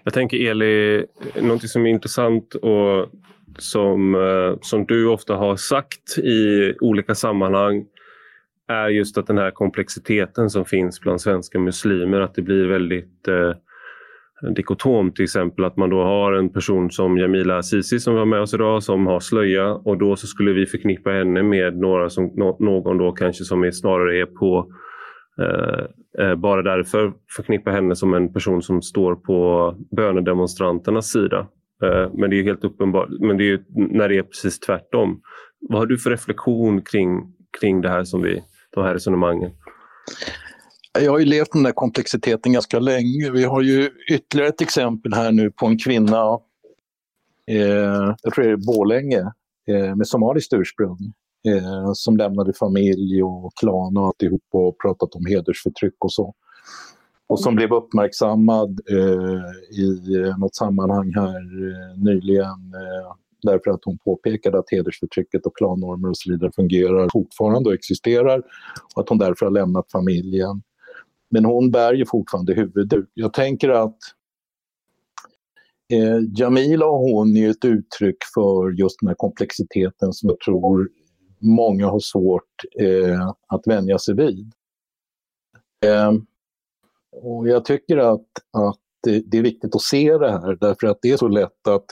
Jag 0.03 0.13
tänker 0.13 0.49
Eli, 0.51 1.05
någonting 1.41 1.69
som 1.69 1.85
är 1.85 1.89
intressant 1.89 2.55
och 2.55 3.11
som, 3.57 4.15
eh, 4.15 4.59
som 4.61 4.85
du 4.85 5.07
ofta 5.07 5.35
har 5.35 5.55
sagt 5.55 6.17
i 6.17 6.73
olika 6.81 7.15
sammanhang 7.15 7.85
är 8.67 8.89
just 8.89 9.17
att 9.17 9.27
den 9.27 9.37
här 9.37 9.51
komplexiteten 9.51 10.49
som 10.49 10.65
finns 10.65 11.01
bland 11.01 11.21
svenska 11.21 11.59
muslimer, 11.59 12.21
att 12.21 12.35
det 12.35 12.41
blir 12.41 12.67
väldigt 12.67 13.27
eh, 13.27 13.51
dikotomt 14.55 15.15
till 15.15 15.23
exempel 15.23 15.65
att 15.65 15.77
man 15.77 15.89
då 15.89 16.03
har 16.03 16.33
en 16.33 16.49
person 16.49 16.91
som 16.91 17.17
Jamila 17.17 17.63
Sisi 17.63 17.99
som 17.99 18.15
var 18.15 18.25
med 18.25 18.41
oss 18.41 18.53
idag 18.53 18.83
som 18.83 19.07
har 19.07 19.19
slöja. 19.19 19.73
Och 19.73 19.97
då 19.97 20.15
så 20.15 20.27
skulle 20.27 20.51
vi 20.51 20.65
förknippa 20.65 21.09
henne 21.09 21.43
med 21.43 21.77
några 21.77 22.09
som, 22.09 22.25
någon 22.59 22.97
då 22.97 23.11
kanske 23.11 23.43
som 23.43 23.63
är 23.63 23.71
snarare 23.71 24.21
är 24.21 24.25
på 24.25 24.59
eh, 24.59 24.86
Eh, 25.41 25.85
eh, 26.25 26.35
bara 26.35 26.61
därför 26.61 27.13
förknippa 27.35 27.71
henne 27.71 27.95
som 27.95 28.13
en 28.13 28.33
person 28.33 28.61
som 28.61 28.81
står 28.81 29.15
på 29.15 29.75
bönedemonstranternas 29.95 31.11
sida. 31.11 31.47
Eh, 31.83 32.11
men 32.13 32.29
det 32.29 32.39
är 32.39 32.43
helt 32.43 32.63
uppenbart, 32.63 33.09
men 33.19 33.37
det 33.37 33.51
är 33.51 33.63
när 33.69 34.09
det 34.09 34.17
är 34.17 34.23
precis 34.23 34.59
tvärtom. 34.59 35.21
Vad 35.59 35.79
har 35.79 35.85
du 35.85 35.97
för 35.97 36.09
reflektion 36.09 36.81
kring, 36.81 37.33
kring 37.59 37.81
det 37.81 37.89
här 37.89 38.03
som 38.03 38.21
vi, 38.21 38.43
de 38.75 38.83
här 38.83 38.93
resonemangen? 38.93 39.51
Jag 41.01 41.11
har 41.11 41.19
ju 41.19 41.25
levt 41.25 41.51
den 41.51 41.63
där 41.63 41.71
komplexiteten 41.71 42.53
ganska 42.53 42.79
länge. 42.79 43.31
Vi 43.31 43.43
har 43.43 43.61
ju 43.61 43.89
ytterligare 44.11 44.49
ett 44.49 44.61
exempel 44.61 45.13
här 45.13 45.31
nu 45.31 45.51
på 45.51 45.65
en 45.65 45.77
kvinna, 45.77 46.39
eh, 47.51 48.15
jag 48.23 48.33
tror 48.33 48.43
det 48.43 48.51
är 48.51 48.57
Bålänge, 48.67 49.31
eh, 49.67 49.95
med 49.95 50.07
somaliskt 50.07 50.53
ursprung 50.53 51.13
eh, 51.47 51.91
som 51.93 52.17
lämnade 52.17 52.53
familj 52.53 53.23
och 53.23 53.51
klan 53.59 53.97
och 53.97 54.05
alltihop 54.05 54.43
och 54.51 54.77
pratat 54.81 55.15
om 55.15 55.25
hedersförtryck 55.25 55.95
och 55.99 56.13
så. 56.13 56.33
Och 57.27 57.39
som 57.39 57.55
blev 57.55 57.73
uppmärksammad 57.73 58.79
eh, 58.89 59.79
i 59.79 59.99
något 60.39 60.55
sammanhang 60.55 61.13
här 61.15 61.37
eh, 61.37 62.03
nyligen 62.03 62.73
eh, 62.73 63.15
därför 63.41 63.71
att 63.71 63.85
hon 63.85 63.97
påpekade 63.97 64.59
att 64.59 64.71
hedersförtrycket 64.71 65.45
och 65.45 65.57
klannormer 65.57 66.09
och 66.09 66.17
så 66.17 66.31
vidare 66.31 66.51
fungerar 66.55 67.09
fortfarande 67.11 67.69
och 67.69 67.75
existerar 67.75 68.41
och 68.95 69.01
att 69.01 69.09
hon 69.09 69.17
därför 69.17 69.45
har 69.45 69.53
lämnat 69.53 69.91
familjen. 69.91 70.61
Men 71.29 71.45
hon 71.45 71.71
bär 71.71 71.93
ju 71.93 72.05
fortfarande 72.05 72.53
huvudduk. 72.53 73.09
Jag 73.13 73.33
tänker 73.33 73.69
att 73.69 73.97
eh, 75.93 76.19
Jamila 76.35 76.85
och 76.85 76.99
hon 76.99 77.37
är 77.37 77.49
ett 77.49 77.65
uttryck 77.65 78.17
för 78.33 78.71
just 78.71 78.99
den 78.99 79.07
här 79.07 79.15
komplexiteten 79.15 80.13
som 80.13 80.29
jag 80.29 80.39
tror 80.39 80.89
många 81.39 81.87
har 81.87 81.99
svårt 81.99 82.63
eh, 82.79 83.29
att 83.47 83.67
vänja 83.67 83.99
sig 83.99 84.15
vid. 84.15 84.51
Eh, 85.85 86.11
och 87.11 87.47
jag 87.47 87.65
tycker 87.65 87.97
att, 87.97 88.27
att 88.53 88.79
det 89.03 89.37
är 89.37 89.41
viktigt 89.41 89.75
att 89.75 89.81
se 89.81 90.17
det 90.17 90.31
här 90.31 90.57
därför 90.61 90.87
att 90.87 90.97
det 91.01 91.11
är 91.11 91.17
så 91.17 91.27
lätt 91.27 91.67
att 91.67 91.85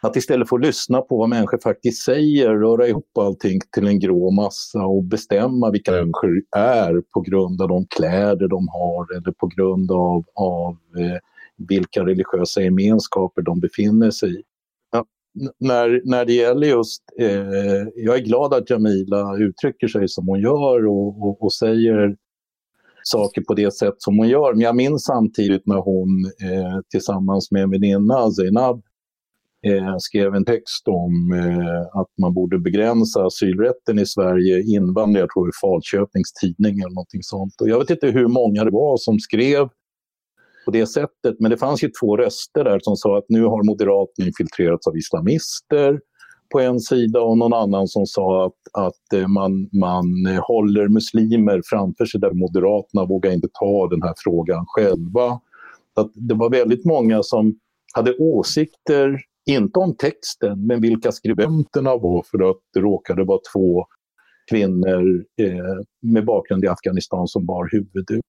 att 0.00 0.16
istället 0.16 0.48
för 0.48 0.56
att 0.56 0.62
lyssna 0.62 1.00
på 1.00 1.16
vad 1.16 1.28
människor 1.28 1.58
faktiskt 1.58 2.02
säger, 2.02 2.50
röra 2.50 2.88
ihop 2.88 3.18
allting 3.18 3.60
till 3.72 3.86
en 3.86 4.00
grå 4.00 4.30
massa 4.30 4.86
och 4.86 5.04
bestämma 5.04 5.70
vilka 5.70 5.92
människor 5.92 6.42
är 6.56 7.02
på 7.14 7.20
grund 7.20 7.62
av 7.62 7.68
de 7.68 7.86
kläder 7.86 8.48
de 8.48 8.68
har 8.68 9.16
eller 9.16 9.32
på 9.32 9.46
grund 9.46 9.90
av, 9.90 10.24
av 10.34 10.78
eh, 10.98 11.18
vilka 11.56 12.06
religiösa 12.06 12.60
gemenskaper 12.62 13.42
de 13.42 13.60
befinner 13.60 14.10
sig 14.10 14.40
i 14.40 14.42
när, 15.60 16.00
när 16.04 16.24
det 16.24 16.32
gäller 16.32 16.66
just, 16.66 17.02
eh, 17.18 17.86
jag 17.94 18.16
är 18.16 18.24
glad 18.24 18.54
att 18.54 18.70
Jamila 18.70 19.36
uttrycker 19.36 19.88
sig 19.88 20.08
som 20.08 20.26
hon 20.28 20.40
gör 20.40 20.86
och, 20.86 21.22
och, 21.22 21.42
och, 21.42 21.52
säger 21.52 22.16
saker 23.02 23.42
på 23.42 23.54
det 23.54 23.74
sätt 23.74 23.94
som 23.98 24.18
hon 24.18 24.28
gör. 24.28 24.52
Men 24.52 24.60
jag 24.60 24.76
minns 24.76 25.04
samtidigt 25.04 25.66
när 25.66 25.76
hon 25.76 26.24
eh, 26.24 26.80
tillsammans 26.90 27.50
med 27.50 27.62
en 27.62 27.70
väninna, 27.70 28.30
Zainab, 28.30 28.82
eh, 29.66 29.94
skrev 29.98 30.34
en 30.34 30.44
text 30.44 30.88
om 30.88 31.32
eh, 31.32 32.00
att 32.00 32.10
man 32.20 32.34
borde 32.34 32.58
begränsa 32.58 33.26
asylrätten 33.26 33.98
i 33.98 34.06
Sverige, 34.06 34.62
invandring, 34.62 35.20
jag 35.20 35.30
tror 35.30 35.46
det 35.46 35.50
är 35.50 35.60
Falköpings 35.68 36.32
tidning 36.32 36.80
eller 36.80 36.94
någonting 36.94 37.22
sånt. 37.22 37.60
Och 37.60 37.68
jag 37.68 37.78
vet 37.78 37.90
inte 37.90 38.06
hur 38.06 38.28
många 38.28 38.64
det 38.64 38.70
var 38.70 38.96
som 38.96 39.18
skrev 39.18 39.68
på 40.68 40.72
det 40.72 40.86
sättet. 40.86 41.36
Men 41.40 41.50
det 41.50 41.56
fanns 41.56 41.84
ju 41.84 41.90
två 42.00 42.16
röster 42.16 42.64
där 42.64 42.78
som 42.82 42.96
sa 42.96 43.18
att 43.18 43.24
nu 43.28 43.44
har 43.44 43.62
Moderaterna 43.62 44.26
infiltrerats 44.26 44.86
av 44.86 44.96
islamister 44.96 46.00
på 46.52 46.60
en 46.60 46.80
sida 46.80 47.20
och 47.20 47.38
någon 47.38 47.52
annan 47.52 47.88
som 47.88 48.06
sa 48.06 48.46
att, 48.46 48.84
att 48.84 49.12
eh, 49.14 49.28
man, 49.28 49.68
man 49.72 50.26
eh, 50.26 50.40
håller 50.42 50.88
muslimer 50.88 51.62
framför 51.64 52.04
sig 52.04 52.20
där 52.20 52.32
Moderaterna 52.32 53.04
vågar 53.04 53.32
inte 53.32 53.48
ta 53.52 53.88
den 53.88 54.02
här 54.02 54.14
frågan 54.16 54.64
själva. 54.68 55.40
Att 55.94 56.10
det 56.14 56.34
var 56.34 56.50
väldigt 56.50 56.84
många 56.84 57.22
som 57.22 57.58
hade 57.94 58.16
åsikter, 58.16 59.20
inte 59.46 59.78
om 59.78 59.96
texten, 59.96 60.66
men 60.66 60.80
vilka 60.80 61.12
skribenterna 61.12 61.96
var 61.96 62.22
för 62.30 62.50
att 62.50 62.60
det 62.74 62.80
råkade 62.80 63.24
vara 63.24 63.40
två 63.54 63.86
kvinnor 64.50 65.24
eh, 65.40 65.84
med 66.02 66.24
bakgrund 66.24 66.64
i 66.64 66.68
Afghanistan 66.68 67.28
som 67.28 67.46
bar 67.46 67.68
huvudduk. 67.72 68.24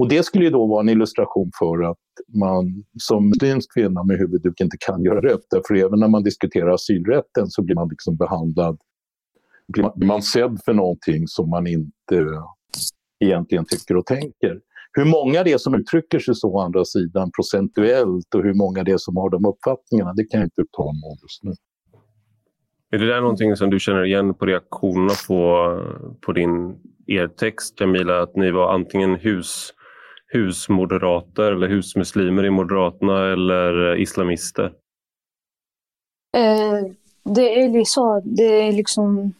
Och 0.00 0.08
det 0.08 0.22
skulle 0.22 0.44
ju 0.44 0.50
då 0.50 0.66
vara 0.66 0.80
en 0.80 0.88
illustration 0.88 1.50
för 1.58 1.82
att 1.90 1.98
man 2.40 2.84
som 2.98 3.28
muslimsk 3.28 3.74
kvinna 3.74 4.04
med 4.04 4.18
huvudduk 4.18 4.60
inte 4.60 4.76
kan 4.80 5.02
göra 5.02 5.20
rätt. 5.20 5.66
För 5.68 5.74
även 5.74 6.00
när 6.00 6.08
man 6.08 6.22
diskuterar 6.22 6.70
asylrätten 6.70 7.46
så 7.46 7.62
blir 7.62 7.74
man 7.74 7.88
liksom 7.88 8.16
behandlad, 8.16 8.78
blir 9.68 9.82
man, 9.82 9.92
blir 9.96 10.08
man 10.08 10.22
sedd 10.22 10.60
för 10.64 10.72
någonting 10.72 11.26
som 11.26 11.50
man 11.50 11.66
inte 11.66 12.42
egentligen 13.24 13.64
tycker 13.64 13.96
och 13.96 14.06
tänker. 14.06 14.60
Hur 14.92 15.04
många 15.04 15.42
det 15.42 15.52
är 15.52 15.58
som 15.58 15.74
uttrycker 15.74 16.18
sig 16.18 16.34
så 16.34 16.48
å 16.48 16.60
andra 16.60 16.84
sidan 16.84 17.30
procentuellt 17.36 18.34
och 18.34 18.42
hur 18.42 18.54
många 18.54 18.84
det 18.84 18.92
är 18.92 18.98
som 18.98 19.16
har 19.16 19.30
de 19.30 19.44
uppfattningarna, 19.44 20.12
det 20.12 20.24
kan 20.24 20.40
jag 20.40 20.46
inte 20.46 20.60
uttala 20.62 20.92
mig 20.92 21.10
om 21.10 21.18
just 21.22 21.42
nu. 21.42 21.52
Är 22.90 22.98
det 22.98 23.06
där 23.06 23.20
någonting 23.20 23.56
som 23.56 23.70
du 23.70 23.80
känner 23.80 24.04
igen 24.04 24.34
på 24.34 24.46
reaktionerna 24.46 25.12
på, 25.28 25.40
på 26.20 26.32
din 26.32 26.76
er 27.06 27.28
text, 27.28 27.78
Camilla, 27.78 28.22
att 28.22 28.36
ni 28.36 28.50
var 28.50 28.74
antingen 28.74 29.14
hus 29.14 29.74
husmoderater 30.32 31.52
eller 31.52 31.68
husmuslimer 31.68 32.44
i 32.44 32.50
Moderaterna 32.50 33.32
eller 33.32 33.96
islamister? 33.96 34.72
Eh, 36.36 36.92
det 37.22 37.60
Eli 37.60 37.78
liksom, 37.78 38.02
sa, 38.02 38.20
det 38.24 38.68
är 38.68 38.72
liksom... 38.72 39.34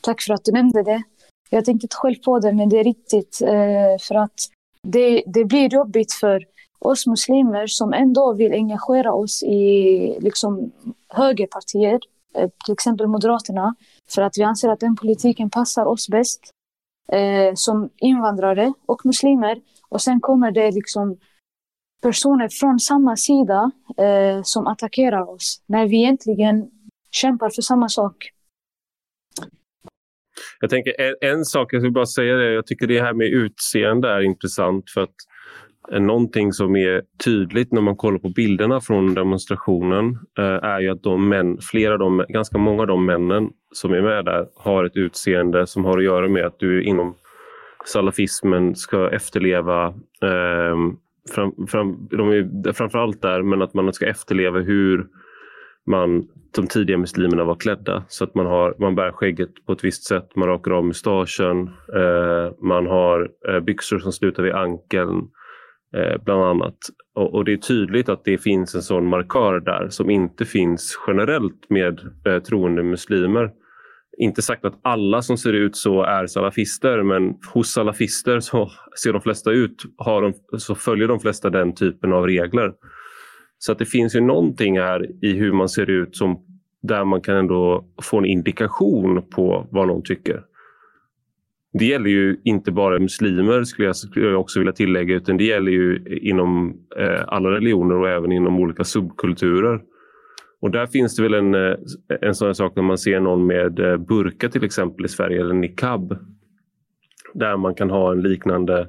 Tack 0.00 0.22
för 0.22 0.34
att 0.34 0.44
du 0.44 0.52
nämnde 0.52 0.82
det. 0.82 1.02
Jag 1.50 1.64
tänkte 1.64 1.84
inte 1.84 1.96
själv 1.96 2.14
på 2.24 2.38
det, 2.38 2.52
men 2.52 2.68
det 2.68 2.78
är 2.78 2.84
riktigt. 2.84 3.40
Eh, 3.42 3.98
för 4.00 4.14
att 4.14 4.40
det, 4.82 5.22
det 5.26 5.44
blir 5.44 5.74
jobbigt 5.74 6.12
för 6.12 6.44
oss 6.78 7.06
muslimer 7.06 7.66
som 7.66 7.92
ändå 7.92 8.32
vill 8.32 8.52
engagera 8.52 9.12
oss 9.12 9.42
i 9.42 10.16
liksom, 10.20 10.72
högerpartier, 11.08 12.00
eh, 12.34 12.50
till 12.64 12.72
exempel 12.72 13.06
Moderaterna, 13.06 13.74
för 14.10 14.22
att 14.22 14.38
vi 14.38 14.42
anser 14.42 14.68
att 14.68 14.80
den 14.80 14.96
politiken 14.96 15.50
passar 15.50 15.86
oss 15.86 16.08
bäst 16.08 16.40
eh, 17.12 17.54
som 17.54 17.90
invandrare 17.96 18.72
och 18.86 19.06
muslimer. 19.06 19.60
Och 19.92 20.02
sen 20.02 20.20
kommer 20.20 20.50
det 20.50 20.70
liksom 20.70 21.18
personer 22.02 22.48
från 22.48 22.80
samma 22.80 23.16
sida 23.16 23.70
eh, 23.98 24.42
som 24.42 24.66
attackerar 24.66 25.30
oss 25.30 25.62
när 25.66 25.88
vi 25.88 25.96
egentligen 25.96 26.70
kämpar 27.10 27.50
för 27.50 27.62
samma 27.62 27.88
sak. 27.88 28.30
Jag 30.60 30.70
tänker 30.70 31.00
en, 31.00 31.30
en 31.30 31.44
sak, 31.44 31.72
jag 31.72 31.80
vill 31.80 31.92
bara 31.92 32.06
säga 32.06 32.36
det, 32.36 32.52
jag 32.52 32.66
tycker 32.66 32.86
det 32.86 33.00
här 33.00 33.12
med 33.12 33.26
utseende 33.26 34.08
är 34.08 34.20
intressant 34.20 34.90
för 34.90 35.00
att 35.02 35.14
eh, 35.92 36.00
Någonting 36.00 36.52
som 36.52 36.76
är 36.76 37.02
tydligt 37.24 37.72
när 37.72 37.80
man 37.80 37.96
kollar 37.96 38.18
på 38.18 38.28
bilderna 38.28 38.80
från 38.80 39.14
demonstrationen 39.14 40.18
eh, 40.38 40.44
är 40.44 40.80
ju 40.80 40.90
att 40.90 41.02
de 41.02 41.28
män, 41.28 41.58
flera 41.60 41.92
av 41.92 41.98
de, 41.98 42.24
ganska 42.28 42.58
många 42.58 42.80
av 42.80 42.86
de 42.86 43.06
männen 43.06 43.50
som 43.72 43.92
är 43.92 44.02
med 44.02 44.24
där 44.24 44.46
har 44.54 44.84
ett 44.84 44.96
utseende 44.96 45.66
som 45.66 45.84
har 45.84 45.98
att 45.98 46.04
göra 46.04 46.28
med 46.28 46.46
att 46.46 46.58
du 46.58 46.78
är 46.78 46.82
inom 46.82 47.14
salafismen 47.84 48.74
ska 48.74 49.10
efterleva 49.10 49.86
eh, 50.22 50.76
fram, 51.34 51.66
fram, 51.66 52.08
de 52.10 52.28
är 52.30 52.72
framförallt 52.72 53.22
där, 53.22 53.42
men 53.42 53.62
att 53.62 53.74
man 53.74 53.92
ska 53.92 54.06
efterleva 54.06 54.58
hur 54.58 55.06
man, 55.86 56.28
de 56.54 56.66
tidiga 56.66 56.98
muslimerna 56.98 57.44
var 57.44 57.54
klädda. 57.54 58.04
Så 58.08 58.24
att 58.24 58.34
man, 58.34 58.46
har, 58.46 58.74
man 58.78 58.94
bär 58.94 59.12
skägget 59.12 59.66
på 59.66 59.72
ett 59.72 59.84
visst 59.84 60.04
sätt, 60.04 60.36
man 60.36 60.48
rakar 60.48 60.70
av 60.70 60.84
mustaschen, 60.84 61.68
eh, 61.94 62.52
man 62.62 62.86
har 62.86 63.30
eh, 63.48 63.60
byxor 63.60 63.98
som 63.98 64.12
slutar 64.12 64.42
vid 64.42 64.52
ankeln 64.52 65.28
eh, 65.96 66.22
bland 66.24 66.42
annat. 66.42 66.76
Och, 67.14 67.34
och, 67.34 67.44
det 67.44 67.52
är 67.52 67.56
tydligt 67.56 68.08
att 68.08 68.24
det 68.24 68.38
finns 68.38 68.74
en 68.74 68.82
sån 68.82 69.06
markör 69.06 69.60
där 69.60 69.88
som 69.88 70.10
inte 70.10 70.44
finns 70.44 70.98
generellt 71.06 71.70
med 71.70 72.00
eh, 72.26 72.42
troende 72.42 72.82
muslimer. 72.82 73.50
Inte 74.18 74.42
sagt 74.42 74.64
att 74.64 74.78
alla 74.82 75.22
som 75.22 75.38
ser 75.38 75.52
ut 75.52 75.76
så 75.76 76.02
är 76.02 76.26
salafister 76.26 77.02
men 77.02 77.34
hos 77.54 77.72
salafister 77.72 78.40
så 78.40 78.70
ser 79.02 79.12
de 79.12 79.22
flesta 79.22 79.50
ut, 79.50 79.82
har 79.96 80.22
de, 80.22 80.58
så 80.58 80.74
följer 80.74 81.08
de 81.08 81.20
flesta 81.20 81.50
den 81.50 81.74
typen 81.74 82.12
av 82.12 82.26
regler. 82.26 82.72
Så 83.58 83.72
att 83.72 83.78
det 83.78 83.86
finns 83.86 84.16
ju 84.16 84.20
någonting 84.20 84.78
här 84.78 85.24
i 85.24 85.32
hur 85.32 85.52
man 85.52 85.68
ser 85.68 85.90
ut 85.90 86.16
som 86.16 86.44
där 86.82 87.04
man 87.04 87.20
kan 87.20 87.36
ändå 87.36 87.84
få 88.02 88.18
en 88.18 88.24
indikation 88.24 89.22
på 89.30 89.68
vad 89.70 89.86
någon 89.86 90.02
tycker. 90.02 90.42
Det 91.72 91.84
gäller 91.84 92.10
ju 92.10 92.40
inte 92.44 92.72
bara 92.72 92.98
muslimer 92.98 93.64
skulle 93.64 93.92
jag, 94.14 94.40
också 94.40 94.58
vilja 94.58 94.72
tillägga 94.72 95.14
utan 95.14 95.36
det 95.36 95.44
gäller 95.44 95.72
ju 95.72 96.18
inom 96.22 96.76
eh, 96.98 97.24
alla 97.26 97.50
religioner 97.50 97.94
och 97.94 98.08
även 98.08 98.32
inom 98.32 98.60
olika 98.60 98.84
subkulturer. 98.84 99.80
Och 100.62 100.70
där 100.70 100.86
finns 100.86 101.16
det 101.16 101.22
väl 101.22 101.34
en, 101.34 101.54
eh, 101.54 101.76
en 102.20 102.34
sån 102.34 102.54
sak 102.54 102.76
när 102.76 102.82
man 102.82 102.98
ser 102.98 103.20
någon 103.20 103.46
med 103.46 103.78
eh, 103.78 103.96
burka 103.96 104.48
till 104.48 104.64
exempel 104.64 105.04
i 105.04 105.08
Sverige 105.08 105.40
eller 105.40 105.54
niqab. 105.54 106.16
Där 107.34 107.56
man 107.56 107.74
kan 107.74 107.90
ha 107.90 108.12
en 108.12 108.22
liknande 108.22 108.88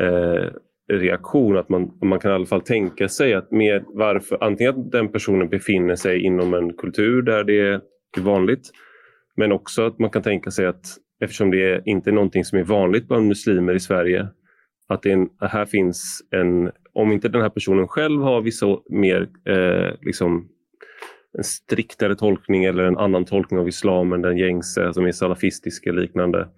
eh, 0.00 0.44
reaktion. 0.92 1.56
Att 1.56 1.68
man, 1.68 1.98
man 2.02 2.18
kan 2.18 2.30
i 2.30 2.34
alla 2.34 2.46
fall 2.46 2.60
tänka 2.60 3.08
sig 3.08 3.34
att 3.34 3.50
med 3.50 3.84
varför, 3.86 4.44
antingen 4.44 4.80
att 4.80 4.92
den 4.92 5.12
personen 5.12 5.48
befinner 5.48 5.96
sig 5.96 6.20
inom 6.20 6.54
en 6.54 6.72
kultur 6.72 7.22
där 7.22 7.44
det 7.44 7.60
är 7.60 7.80
vanligt. 8.20 8.70
Men 9.36 9.52
också 9.52 9.86
att 9.86 9.98
man 9.98 10.10
kan 10.10 10.22
tänka 10.22 10.50
sig 10.50 10.66
att 10.66 10.84
eftersom 11.20 11.50
det 11.50 11.82
inte 11.84 12.10
är 12.10 12.14
någonting 12.14 12.44
som 12.44 12.58
är 12.58 12.64
vanligt 12.64 13.08
bland 13.08 13.28
muslimer 13.28 13.74
i 13.74 13.80
Sverige. 13.80 14.28
Att 14.88 15.02
det 15.02 15.10
en, 15.12 15.28
här 15.40 15.66
finns 15.66 16.20
en, 16.30 16.70
om 16.92 17.12
inte 17.12 17.28
den 17.28 17.42
här 17.42 17.48
personen 17.48 17.88
själv 17.88 18.22
har 18.22 18.40
vissa 18.42 18.66
mer 18.90 19.28
eh, 19.48 19.94
liksom 20.00 20.48
en 21.38 21.44
striktare 21.44 22.16
tolkning 22.16 22.64
eller 22.64 22.84
en 22.84 22.98
annan 22.98 23.24
tolkning 23.24 23.60
av 23.60 23.68
islam 23.68 24.12
än 24.12 24.22
den 24.22 24.36
gängse 24.36 24.94
som 24.94 25.04
är 25.04 25.12
salafistisk 25.12 25.86
eller 25.86 26.02
liknande 26.02 26.48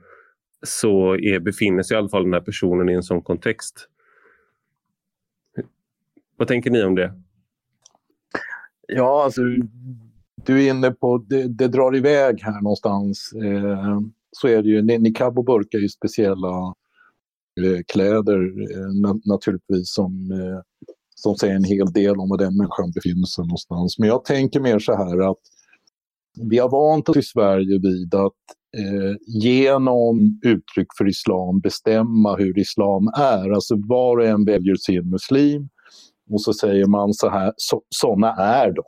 så 0.63 1.15
är, 1.15 1.41
befinner 1.41 1.83
sig 1.83 1.95
i 1.95 1.99
alla 1.99 2.09
fall 2.09 2.25
den 2.25 2.33
här 2.33 2.41
personen 2.41 2.89
i 2.89 2.93
en 2.93 3.03
sån 3.03 3.23
kontext. 3.23 3.89
Vad 6.37 6.49
tänker 6.49 6.71
ni 6.71 6.83
om 6.83 6.95
det? 6.95 7.13
Ja, 8.89 9.25
alltså 9.25 9.43
du 10.45 10.65
är 10.65 10.71
inne 10.71 10.91
på, 10.91 11.19
det, 11.19 11.49
det 11.49 11.69
drar 11.69 11.97
iväg 11.97 12.43
här 12.43 12.61
någonstans. 12.61 13.33
Eh, 13.33 14.01
så 14.31 14.49
är 14.49 14.63
det 14.63 14.69
ju, 14.69 14.83
niqab 14.83 15.39
och 15.39 15.45
burka 15.45 15.77
är 15.77 15.83
ju 15.83 15.89
speciella 15.89 16.75
eh, 17.61 17.83
kläder 17.93 18.41
eh, 18.77 18.95
na, 19.03 19.21
naturligtvis 19.25 19.95
som, 19.95 20.31
eh, 20.33 20.61
som 21.23 21.37
säger 21.37 21.55
en 21.55 21.65
hel 21.65 21.93
del 21.93 22.17
om 22.17 22.29
var 22.29 22.39
den 22.39 22.57
människan 22.57 22.91
befinner 22.91 23.27
sig 23.27 23.45
någonstans. 23.45 23.99
Men 23.99 24.09
jag 24.09 24.25
tänker 24.25 24.61
mer 24.61 24.79
så 24.79 24.97
här 24.97 25.31
att 25.31 25.39
vi 26.51 26.59
har 26.59 26.71
vant 26.71 27.09
oss 27.09 27.17
i 27.17 27.23
Sverige 27.23 27.79
vid 27.79 28.15
att 28.15 28.43
eh, 28.77 29.17
genom 29.27 30.41
uttryck 30.45 30.89
för 30.99 31.09
islam 31.09 31.61
bestämma 31.61 32.37
hur 32.37 32.59
islam 32.59 33.09
är. 33.17 33.51
Alltså 33.51 33.75
var 33.89 34.17
och 34.17 34.27
en 34.27 34.45
väljer 34.45 34.75
sin 34.75 35.11
muslim 35.11 35.69
och 36.31 36.43
så 36.43 36.53
säger 36.53 36.87
man 36.87 37.15
så 37.15 37.29
här, 37.29 37.53
så, 37.57 37.83
såna 37.89 38.33
är 38.35 38.73
de. 38.73 38.85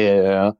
Eh, 0.00 0.52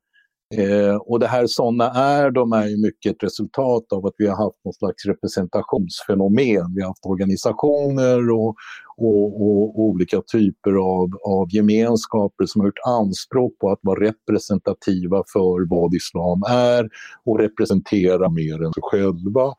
Eh, 0.57 0.97
och 0.97 1.21
det 1.21 1.27
här 1.27 1.47
sådana 1.47 1.91
är 1.91 2.31
de 2.31 2.53
är 2.53 2.67
ju 2.67 2.77
mycket 2.83 3.13
ett 3.13 3.23
resultat 3.23 3.93
av 3.93 4.07
att 4.07 4.15
vi 4.19 4.27
har 4.27 4.37
haft 4.37 4.65
något 4.65 4.77
slags 4.77 5.07
representationsfenomen. 5.07 6.75
Vi 6.75 6.81
har 6.81 6.89
haft 6.89 7.07
organisationer 7.07 8.31
och, 8.31 8.55
och, 8.97 9.43
och, 9.43 9.63
och 9.63 9.81
olika 9.81 10.23
typer 10.33 10.71
av, 10.71 11.09
av 11.25 11.55
gemenskaper 11.55 12.47
som 12.47 12.61
har 12.61 12.69
gjort 12.69 12.87
anspråk 12.87 13.59
på 13.59 13.71
att 13.71 13.79
vara 13.83 14.01
representativa 14.01 15.23
för 15.33 15.69
vad 15.71 15.95
islam 15.95 16.43
är 16.49 16.89
och 17.25 17.39
representera 17.39 18.31
mer 18.31 18.63
än 18.65 18.73
sig 18.73 18.83
själva. 18.83 19.55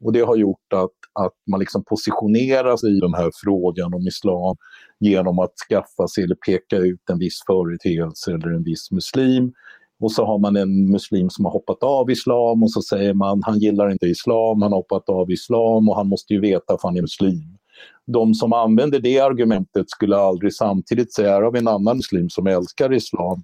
Och 0.00 0.12
det 0.12 0.20
har 0.20 0.36
gjort 0.36 0.72
att, 0.74 1.24
att 1.24 1.34
man 1.50 1.60
liksom 1.60 1.84
positionerar 1.84 2.76
sig 2.76 2.96
i 2.96 3.00
den 3.00 3.14
här 3.14 3.30
frågan 3.44 3.94
om 3.94 4.06
islam 4.06 4.56
genom 5.00 5.38
att 5.38 5.52
skaffa 5.68 6.08
sig 6.08 6.24
eller 6.24 6.34
peka 6.34 6.76
ut 6.76 7.10
en 7.10 7.18
viss 7.18 7.40
företeelse 7.46 8.30
eller 8.32 8.48
en 8.48 8.62
viss 8.62 8.90
muslim 8.90 9.52
och 10.00 10.12
så 10.12 10.24
har 10.24 10.38
man 10.38 10.56
en 10.56 10.90
muslim 10.90 11.30
som 11.30 11.44
har 11.44 11.52
hoppat 11.52 11.82
av 11.82 12.10
islam 12.10 12.62
och 12.62 12.70
så 12.70 12.82
säger 12.82 13.14
man 13.14 13.42
han 13.42 13.58
gillar 13.58 13.90
inte 13.90 14.06
islam, 14.06 14.62
han 14.62 14.72
har 14.72 14.78
hoppat 14.78 15.08
av 15.08 15.30
islam 15.30 15.88
och 15.88 15.96
han 15.96 16.08
måste 16.08 16.34
ju 16.34 16.40
veta 16.40 16.74
att 16.74 16.82
han 16.82 16.96
är 16.96 17.00
muslim. 17.00 17.58
De 18.06 18.34
som 18.34 18.52
använder 18.52 19.00
det 19.00 19.20
argumentet 19.20 19.90
skulle 19.90 20.16
aldrig 20.16 20.54
samtidigt 20.54 21.14
säga 21.14 21.30
här 21.30 21.42
har 21.42 21.52
vi 21.52 21.58
en 21.58 21.68
annan 21.68 21.96
muslim 21.96 22.30
som 22.30 22.46
älskar 22.46 22.92
islam 22.92 23.42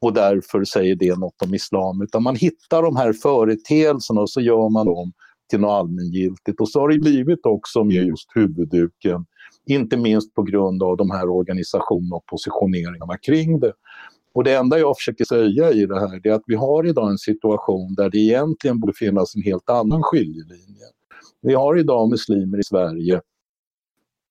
och 0.00 0.12
därför 0.12 0.64
säger 0.64 0.96
det 0.96 1.18
något 1.18 1.42
om 1.42 1.54
islam. 1.54 2.02
Utan 2.02 2.22
man 2.22 2.36
hittar 2.36 2.82
de 2.82 2.96
här 2.96 3.12
företeelserna 3.12 4.20
och 4.20 4.30
så 4.30 4.40
gör 4.40 4.68
man 4.68 4.86
dem 4.86 5.12
till 5.50 5.60
något 5.60 5.70
allmängiltigt. 5.70 6.60
Och 6.60 6.68
så 6.68 6.80
har 6.80 6.88
det 6.88 6.98
blivit 6.98 7.46
också 7.46 7.84
med 7.84 8.06
just 8.06 8.28
huvudduken. 8.34 9.26
Inte 9.66 9.96
minst 9.96 10.34
på 10.34 10.42
grund 10.42 10.82
av 10.82 10.96
de 10.96 11.10
här 11.10 11.28
organisationerna 11.28 12.16
och 12.16 12.26
positioneringarna 12.26 13.16
kring 13.18 13.60
det. 13.60 13.72
Och 14.34 14.44
det 14.44 14.54
enda 14.54 14.78
jag 14.78 14.96
försöker 14.96 15.24
säga 15.24 15.72
i 15.72 15.86
det 15.86 16.00
här 16.00 16.26
är 16.26 16.32
att 16.32 16.42
vi 16.46 16.54
har 16.54 16.86
idag 16.86 17.10
en 17.10 17.18
situation 17.18 17.94
där 17.94 18.10
det 18.10 18.18
egentligen 18.18 18.80
borde 18.80 18.92
finnas 18.92 19.34
en 19.36 19.42
helt 19.42 19.70
annan 19.70 20.02
skiljelinje. 20.02 20.84
Vi 21.42 21.54
har 21.54 21.78
idag 21.78 22.10
muslimer 22.10 22.58
i 22.58 22.64
Sverige 22.64 23.20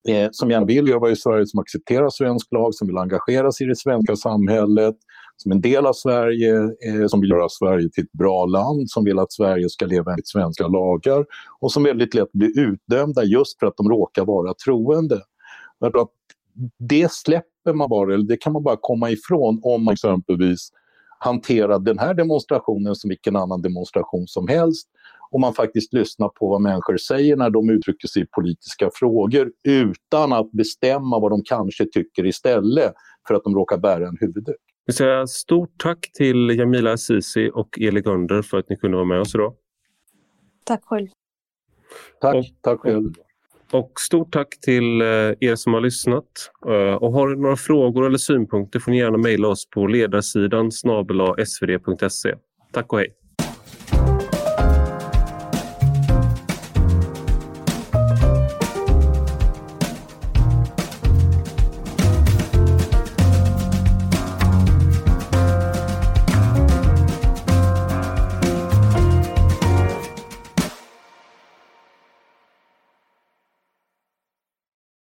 eh, 0.09 0.29
som 0.31 0.51
gärna 0.51 0.65
vill 0.65 0.87
jobba 0.87 1.09
i 1.09 1.15
Sverige, 1.15 1.47
som 1.47 1.59
accepterar 1.59 2.10
svensk 2.10 2.47
lag, 2.51 2.75
som 2.75 2.87
vill 2.87 2.97
engagera 2.97 3.51
sig 3.51 3.65
i 3.65 3.69
det 3.69 3.75
svenska 3.75 4.15
samhället, 4.15 4.95
som 5.37 5.51
en 5.51 5.62
del 5.62 5.85
av 5.85 5.93
Sverige, 5.93 6.56
eh, 6.62 7.08
som 7.08 7.21
vill 7.21 7.29
göra 7.29 7.49
Sverige 7.49 7.89
till 7.89 8.04
ett 8.04 8.12
bra 8.12 8.45
land, 8.45 8.89
som 8.89 9.04
vill 9.04 9.19
att 9.19 9.31
Sverige 9.31 9.69
ska 9.69 9.85
leva 9.85 10.12
enligt 10.12 10.27
svenska 10.27 10.67
lagar 10.67 11.25
och 11.60 11.71
som 11.71 11.83
väldigt 11.83 12.13
lätt 12.13 12.31
blir 12.31 12.60
utdömda 12.60 13.23
just 13.23 13.60
för 13.60 13.67
att 13.67 13.77
de 13.77 13.89
råkar 13.89 14.25
vara 14.25 14.54
troende. 14.65 15.21
Att 15.79 16.10
det 16.79 17.12
släpper 17.12 17.52
släpper 17.63 17.77
man 17.77 17.89
bara, 17.89 18.13
eller 18.13 18.25
det 18.25 18.37
kan 18.37 18.53
man 18.53 18.63
bara 18.63 18.77
komma 18.81 19.11
ifrån 19.11 19.59
om 19.63 19.83
man 19.83 19.93
exempelvis 19.93 20.69
hanterar 21.19 21.79
den 21.79 21.99
här 21.99 22.13
demonstrationen 22.13 22.95
som 22.95 23.09
vilken 23.09 23.35
annan 23.35 23.61
demonstration 23.61 24.27
som 24.27 24.47
helst 24.47 24.87
och 25.31 25.39
man 25.39 25.53
faktiskt 25.53 25.93
lyssnar 25.93 26.29
på 26.29 26.49
vad 26.49 26.61
människor 26.61 26.97
säger 26.97 27.35
när 27.35 27.49
de 27.49 27.69
uttrycker 27.69 28.07
sig 28.07 28.21
i 28.21 28.25
politiska 28.25 28.89
frågor 28.93 29.51
utan 29.63 30.33
att 30.33 30.51
bestämma 30.51 31.19
vad 31.19 31.31
de 31.31 31.41
kanske 31.45 31.85
tycker 31.85 32.25
istället 32.25 32.93
för 33.27 33.35
att 33.35 33.43
de 33.43 33.55
råkar 33.55 33.77
bära 33.77 34.07
en 34.07 34.17
huvudduk. 34.19 34.55
Vi 34.85 34.93
säger 34.93 35.25
stort 35.25 35.73
tack 35.77 36.11
till 36.13 36.49
Jamila 36.49 36.97
Sisi 36.97 37.51
och 37.53 37.79
Eli 37.79 38.01
Gunder 38.01 38.41
för 38.41 38.57
att 38.57 38.69
ni 38.69 38.77
kunde 38.77 38.97
vara 38.97 39.05
med 39.05 39.19
oss 39.19 39.35
idag. 39.35 39.53
Tack 40.63 40.83
själv. 40.83 41.07
Tack, 42.21 42.35
och, 42.35 42.45
tack 42.61 42.79
själv. 42.79 43.13
Och 43.74 43.92
stort 44.00 44.34
tack 44.34 44.60
till 44.62 45.02
eh, 45.02 45.08
er 45.40 45.56
som 45.56 45.74
har 45.74 45.82
lyssnat. 45.82 46.52
Eh, 46.67 46.96
och 46.96 47.12
har 47.12 47.28
ni 47.28 47.42
några 47.42 47.56
frågor 47.56 48.06
eller 48.06 48.17
synpunkter 48.17 48.80
får 48.80 48.92
ni 48.92 48.98
gärna 48.98 49.17
mejla 49.17 49.48
oss 49.48 49.69
på 49.69 49.88
ledarsidan 49.88 50.71
snabel 50.71 51.46
svd.se. 51.46 52.36
Tack 52.74 52.94
och 52.94 53.00
hej! 53.00 53.23